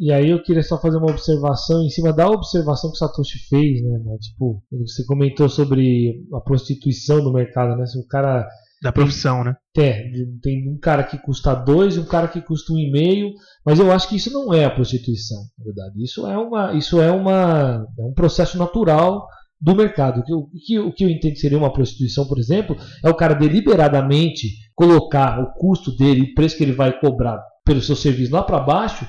[0.04, 3.38] E aí eu queria só fazer uma observação em cima da observação que o Satoshi
[3.47, 3.99] fez, né?
[4.04, 4.18] né?
[4.20, 7.86] Tipo, você comentou sobre a prostituição do mercado, né?
[7.86, 8.47] Se o cara
[8.82, 9.56] Da profissão, né?
[9.78, 10.02] É,
[10.41, 13.30] tem um cara que custa dois e um cara que custa um e meio,
[13.64, 16.04] mas eu acho que isso não é a prostituição, na verdade.
[16.04, 19.28] Isso é uma, isso é uma, é um processo natural
[19.62, 20.22] do mercado.
[20.22, 22.39] O que, eu- o que, eu- o que eu entendo que seria uma prostituição, por
[22.39, 22.76] exemplo,
[23.06, 27.82] é o cara deliberadamente colocar o custo dele, o preço que ele vai cobrar pelo
[27.82, 29.06] seu serviço lá para baixo,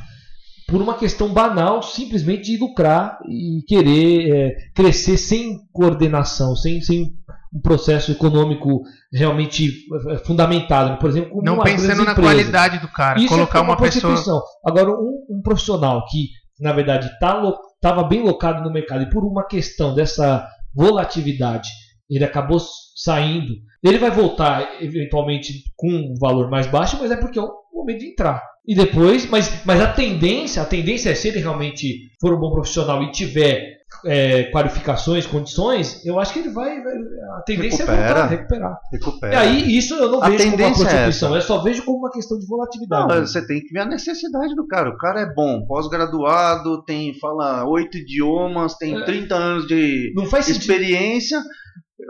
[0.73, 7.13] por uma questão banal, simplesmente de lucrar e querer é, crescer sem coordenação, sem, sem
[7.55, 8.81] um processo econômico
[9.13, 9.71] realmente
[10.09, 10.99] é, fundamentado.
[10.99, 13.19] Por exemplo, Não uma pensando na qualidade do cara.
[13.21, 14.15] Isso colocar é uma pessoa.
[14.15, 14.43] prostituição.
[14.65, 19.47] Agora, um, um profissional que, na verdade, estava bem locado no mercado e por uma
[19.47, 21.69] questão dessa volatilidade,
[22.09, 22.59] ele acabou
[22.97, 23.53] saindo.
[23.85, 27.43] Ele vai voltar eventualmente com um valor mais baixo, mas é porque é
[27.73, 28.43] o momento de entrar.
[28.67, 32.53] E depois, mas, mas a tendência, a tendência é se ele realmente for um bom
[32.53, 36.81] profissional e tiver é, qualificações, condições, eu acho que ele vai.
[36.83, 36.93] vai-
[37.39, 38.03] a tendência Recupera.
[38.03, 38.79] é voltar, recuperar.
[38.93, 39.35] Recupera.
[39.35, 41.37] E aí, isso eu não A vejo como uma é contribuição, essa.
[41.37, 43.09] eu só vejo como uma questão de volatilidade.
[43.15, 44.91] Não, você tem que ver a necessidade do cara.
[44.91, 49.05] O cara é bom, pós-graduado, tem fala oito idiomas, tem É.
[49.05, 50.63] 30 anos de não faz sentido.
[50.63, 51.43] experiência.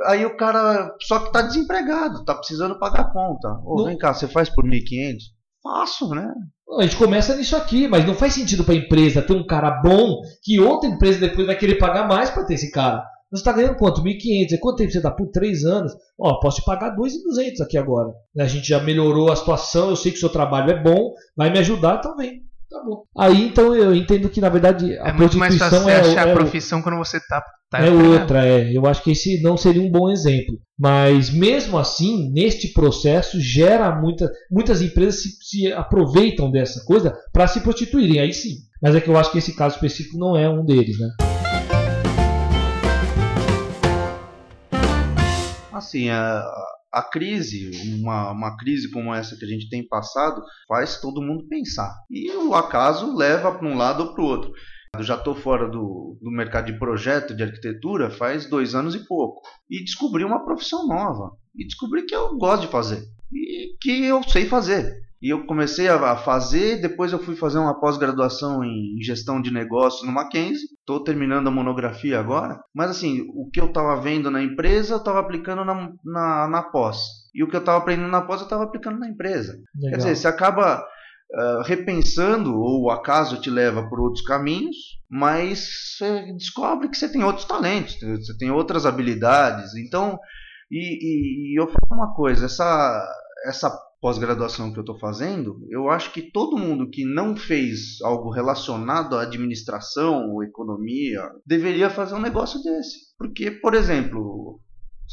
[0.06, 3.48] Aí o cara só que tá desempregado, tá precisando pagar a conta.
[3.64, 5.24] Ô, Não- vem cá, você faz por 1.500?
[5.62, 6.32] Faço, né?
[6.78, 9.70] A gente começa nisso aqui, mas não faz sentido para a empresa ter um cara
[9.82, 13.04] bom que outra empresa depois vai querer pagar mais para ter esse cara.
[13.30, 14.02] Você está ganhando quanto?
[14.02, 14.52] 1.500.
[14.52, 15.10] É quanto tempo você dá?
[15.10, 15.92] Por 3 anos.
[16.18, 18.12] Ó, posso te pagar 2.200 aqui agora.
[18.38, 21.50] A gente já melhorou a situação, eu sei que o seu trabalho é bom, vai
[21.50, 22.42] me ajudar, então vem.
[22.70, 23.04] Tá bom.
[23.18, 26.28] Aí então eu entendo que na verdade a É muito mais fácil você é, achar
[26.28, 27.42] é, a profissão quando você tá.
[27.72, 28.20] Tá é empregado.
[28.20, 28.76] outra, é.
[28.76, 30.60] Eu acho que esse não seria um bom exemplo.
[30.78, 37.46] Mas mesmo assim, neste processo, gera muita, muitas empresas se, se aproveitam dessa coisa para
[37.46, 38.56] se prostituírem, aí sim.
[38.80, 41.08] Mas é que eu acho que esse caso específico não é um deles, né?
[45.72, 46.44] Assim, a,
[46.92, 47.70] a crise,
[48.00, 51.90] uma, uma crise como essa que a gente tem passado, faz todo mundo pensar.
[52.10, 54.52] E o acaso leva para um lado ou para o outro.
[54.94, 58.98] Eu já estou fora do, do mercado de projeto de arquitetura faz dois anos e
[59.06, 59.40] pouco.
[59.70, 61.30] E descobri uma profissão nova.
[61.56, 63.02] E descobri que eu gosto de fazer.
[63.32, 64.94] E que eu sei fazer.
[65.22, 70.04] E eu comecei a fazer, depois eu fui fazer uma pós-graduação em gestão de negócio
[70.04, 70.68] no Mackenzie.
[70.80, 72.60] Estou terminando a monografia agora.
[72.74, 76.62] Mas assim, o que eu estava vendo na empresa, eu estava aplicando na, na, na
[76.64, 76.98] pós.
[77.34, 79.54] E o que eu estava aprendendo na pós, eu estava aplicando na empresa.
[79.80, 79.98] Quer Legal.
[80.00, 80.84] dizer, você acaba
[81.64, 84.76] repensando, ou o acaso te leva por outros caminhos,
[85.10, 85.68] mas
[85.98, 89.74] você descobre que você tem outros talentos, você tem outras habilidades.
[89.76, 90.18] Então,
[90.70, 93.06] e, e- e eu falo uma coisa, essa,
[93.46, 93.70] essa
[94.00, 99.16] pós-graduação que eu estou fazendo, eu acho que todo mundo que não fez algo relacionado
[99.16, 102.98] à administração ou economia deveria fazer um negócio desse.
[103.16, 104.60] Porque, por exemplo,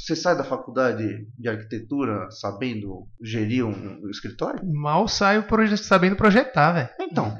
[0.05, 4.59] você sai da faculdade de arquitetura sabendo gerir um escritório?
[4.65, 6.89] Mal saio proje- sabendo projetar, velho.
[6.99, 7.37] Então,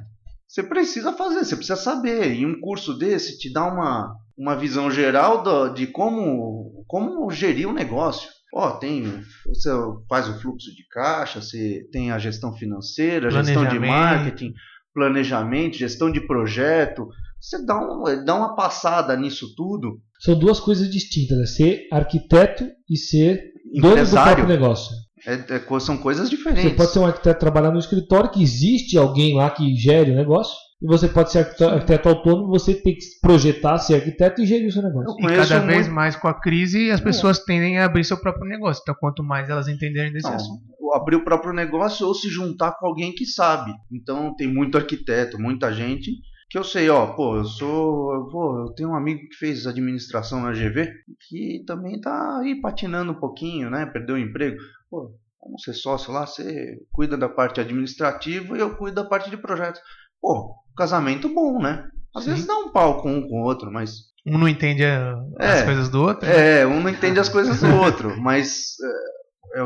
[0.47, 2.34] você precisa fazer, você precisa saber.
[2.34, 7.68] E um curso desse te dá uma, uma visão geral do- de como, como gerir
[7.68, 8.30] um negócio.
[8.53, 9.03] Ó, tem,
[9.45, 9.70] você
[10.10, 14.53] faz o fluxo de caixa, você tem a gestão financeira, gestão de marketing,
[14.93, 17.07] planejamento, gestão de projeto.
[17.39, 20.01] Você dá, um, dá uma passada nisso tudo.
[20.20, 21.45] São duas coisas distintas, né?
[21.45, 23.41] Ser arquiteto e ser
[23.82, 24.95] dono do próprio negócio.
[25.28, 26.74] é- é são coisas Você diferentes.
[26.74, 30.53] pode ser um arquiteto trabalhar no escritório, que existe alguém lá que gere o negócio,
[30.82, 34.70] e você pode ser arquiteto, arquiteto autônomo, você tem que projetar, ser arquiteto e gerir
[34.70, 35.11] o seu negócio.
[35.20, 38.15] E Conheço cada vez muito- mais com a crise, as pessoas tendem a abrir seu
[38.17, 38.82] próprio negócio.
[38.82, 40.61] Então, quanto mais elas entenderem desse Não, assunto.
[40.95, 43.72] abrir o próprio negócio ou se juntar com alguém que sabe.
[43.91, 46.11] Então tem muito arquiteto, muita gente
[46.50, 49.68] que eu sei, ó, pô, eu sou, eu, vou, eu tenho um amigo que fez
[49.68, 50.91] administração na GV
[51.28, 53.86] que também tá aí patinando um pouquinho, né?
[53.86, 54.58] Perdeu o emprego.
[54.89, 59.30] Pô, vamos ser sócio lá, você cuida da parte administrativa e eu cuido da parte
[59.30, 59.80] de projetos.
[60.22, 61.88] Pô, casamento bom, né?
[62.16, 62.32] Às Sim.
[62.32, 65.66] vezes dá um pau com um com o outro, mas Um não entende as É.
[65.66, 66.28] coisas do outro.
[66.28, 66.62] né?
[66.62, 69.18] é, um não entende as coisas do outro, mas é,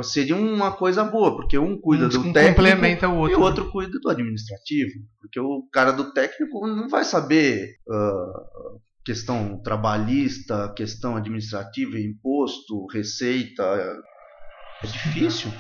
[0.04, 3.40] seria uma coisa boa, porque um cuida um, do um técnico complementa o e outro.
[3.40, 8.34] o outro cuida do administrativo, porque o cara do técnico não vai saber ah,
[9.06, 13.64] questão trabalhista, questão administrativa, imposto, receita,
[14.84, 15.52] é difícil.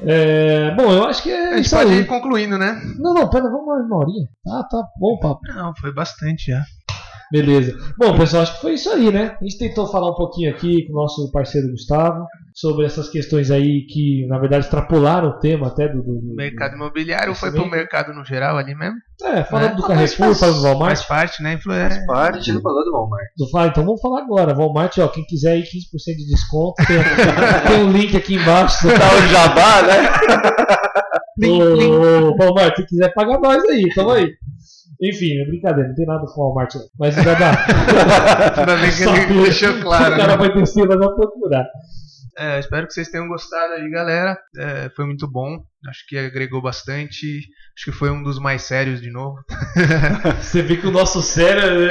[0.00, 1.98] É, bom, eu acho que A é gente isso pode aí.
[2.00, 2.80] ir concluindo, né?
[2.98, 4.28] Não, não, pera, vamos mais uma horinha.
[4.44, 5.40] Tá, tá bom papo.
[5.48, 6.62] Não, foi bastante já.
[7.30, 7.76] Beleza.
[7.98, 9.36] Bom, pessoal, acho que foi isso aí, né?
[9.40, 12.24] A gente tentou falar um pouquinho aqui com o nosso parceiro Gustavo
[12.54, 16.02] sobre essas questões aí que, na verdade, extrapolaram o tema até do.
[16.02, 18.96] do, do- Mercado imobiliário foi pro mercado no geral ali mesmo.
[19.22, 19.74] É, falando É.
[19.74, 20.96] do Ah, Carrefour, faz- falando do Walmart.
[20.96, 21.52] Faz parte, né?
[21.54, 21.72] Influ...
[21.72, 22.38] é, A Parte.
[22.38, 23.26] gente não falou do Walmart.
[23.36, 24.54] Do Fala, então vamos falar agora.
[24.54, 25.66] Walmart, ó, quem quiser aí 15%
[26.16, 26.96] de desconto, tem,
[27.76, 28.86] tem um link aqui embaixo.
[28.88, 30.08] Tá o jabá, né?
[31.48, 34.32] Ô, Walmart, se quiser pagar nós aí, tamo aí.
[35.00, 36.74] Enfim, é brincadeira, não tem nada com o Walmart.
[36.98, 37.52] Mas já dá.
[38.58, 40.14] Ainda bem que ele deixou claro.
[40.14, 40.36] o cara né?
[40.36, 41.66] vai descer, mas vai procurar.
[42.38, 44.38] É, espero que vocês tenham gostado aí, galera.
[44.56, 45.58] É, foi muito bom.
[45.88, 47.40] Acho que agregou bastante.
[47.76, 49.36] Acho que foi um dos mais sérios de novo.
[50.40, 51.88] Você vê que o nosso cérebro.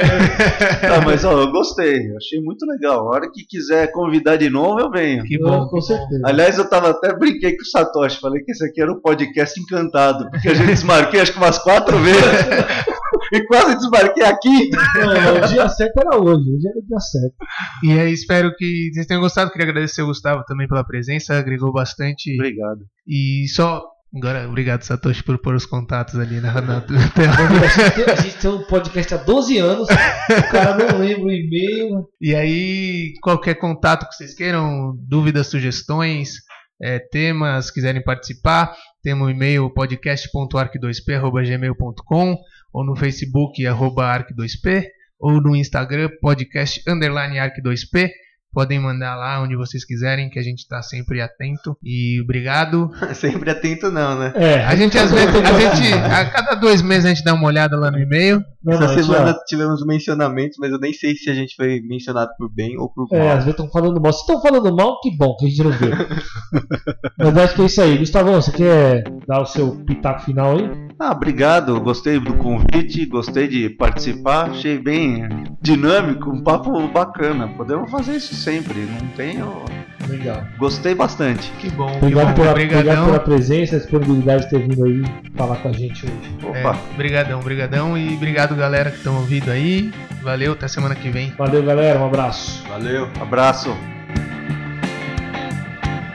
[0.80, 3.00] Tá, mas ó, eu gostei, achei muito legal.
[3.00, 5.22] A hora que quiser convidar de novo, eu venho.
[5.24, 5.68] Que bom.
[5.68, 6.22] com certeza.
[6.24, 9.60] Aliás, eu tava até brinquei com o Satoshi, falei que esse aqui era o podcast
[9.60, 12.22] encantado, porque a gente desmarquei acho que umas quatro vezes.
[13.32, 14.70] e quase desmarquei aqui.
[14.70, 17.36] Não, o dia certo era hoje, hoje era o dia certo.
[17.84, 19.50] E aí, espero que vocês tenham gostado.
[19.50, 22.34] Queria agradecer ao Gustavo também pela presença, agregou bastante.
[22.34, 22.80] Obrigado.
[23.06, 23.84] E só.
[24.16, 29.12] Agora, obrigado, Satoshi, por pôr os contatos ali na, tem, a gente tem um podcast
[29.12, 32.08] há 12 anos, o cara não lembra o e-mail.
[32.18, 36.36] E aí, qualquer contato que vocês queiram, dúvidas, sugestões,
[36.80, 42.38] é, temas, quiserem participar, temos o e-mail podcast.arc2p.gmail.com
[42.72, 44.86] ou no Facebook arroba arc2p
[45.18, 48.10] ou no Instagram podcast underline arc2p.
[48.52, 51.76] Podem mandar lá onde vocês quiserem, que a gente está sempre atento.
[51.82, 52.90] E obrigado.
[53.14, 54.32] Sempre atento não, né?
[54.34, 57.46] É, A gente às vezes, a gente, a cada dois meses a gente dá uma
[57.46, 58.42] olhada lá no e-mail.
[58.64, 61.80] não, Essa não, semana ó, tivemos mencionamentos, mas eu nem sei se a gente foi
[61.82, 63.20] mencionado por bem ou por mal.
[63.20, 64.12] É, às vezes estão falando mal.
[64.12, 65.90] Se estão falando mal, que bom que a gente não viu.
[67.18, 67.98] Mas acho que é isso aí.
[67.98, 70.70] Gustavão, você quer dar o seu pitaco final aí?
[70.98, 71.80] Ah, obrigado.
[71.80, 74.50] Gostei do convite, gostei de participar.
[74.50, 75.28] Achei bem
[75.60, 77.48] dinâmico, um papo bacana.
[77.48, 78.88] Podemos fazer isso sempre.
[79.00, 79.64] Não tenho.
[80.08, 80.42] Legal.
[80.56, 81.50] Gostei bastante.
[81.58, 82.34] Que bom, que Obrigado bom.
[82.34, 85.02] pela, obrigado pela presença, a disponibilidade de ter vindo aí
[85.36, 86.14] falar com a gente hoje.
[86.54, 87.98] É, Opa, brigadão, brigadão.
[87.98, 89.92] E obrigado, galera, que estão ouvindo aí.
[90.22, 91.32] Valeu, até semana que vem.
[91.36, 91.98] Valeu, galera.
[91.98, 92.64] Um abraço.
[92.68, 93.08] Valeu.
[93.20, 93.76] abraço.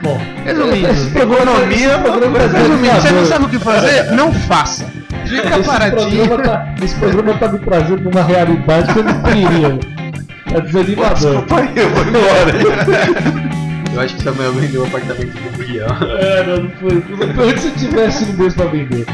[0.02, 4.10] Bom, Resumindo, economia, programa tá resumindo, você não sabe o que fazer?
[4.12, 4.84] Não faça.
[5.24, 6.26] Fica Esse paradinho.
[6.26, 10.03] programa, tá, esse programa tá me trazendo numa realidade que eu não queria.
[10.50, 11.14] Tá desanimador.
[11.14, 13.92] Desculpa aí, eu vou embora.
[13.94, 15.86] Eu acho que Samuel vendeu o apartamento do Muriel.
[16.18, 16.94] É, não, não foi.
[16.94, 19.06] Não foi antes se eu tivesse um dois pra vender.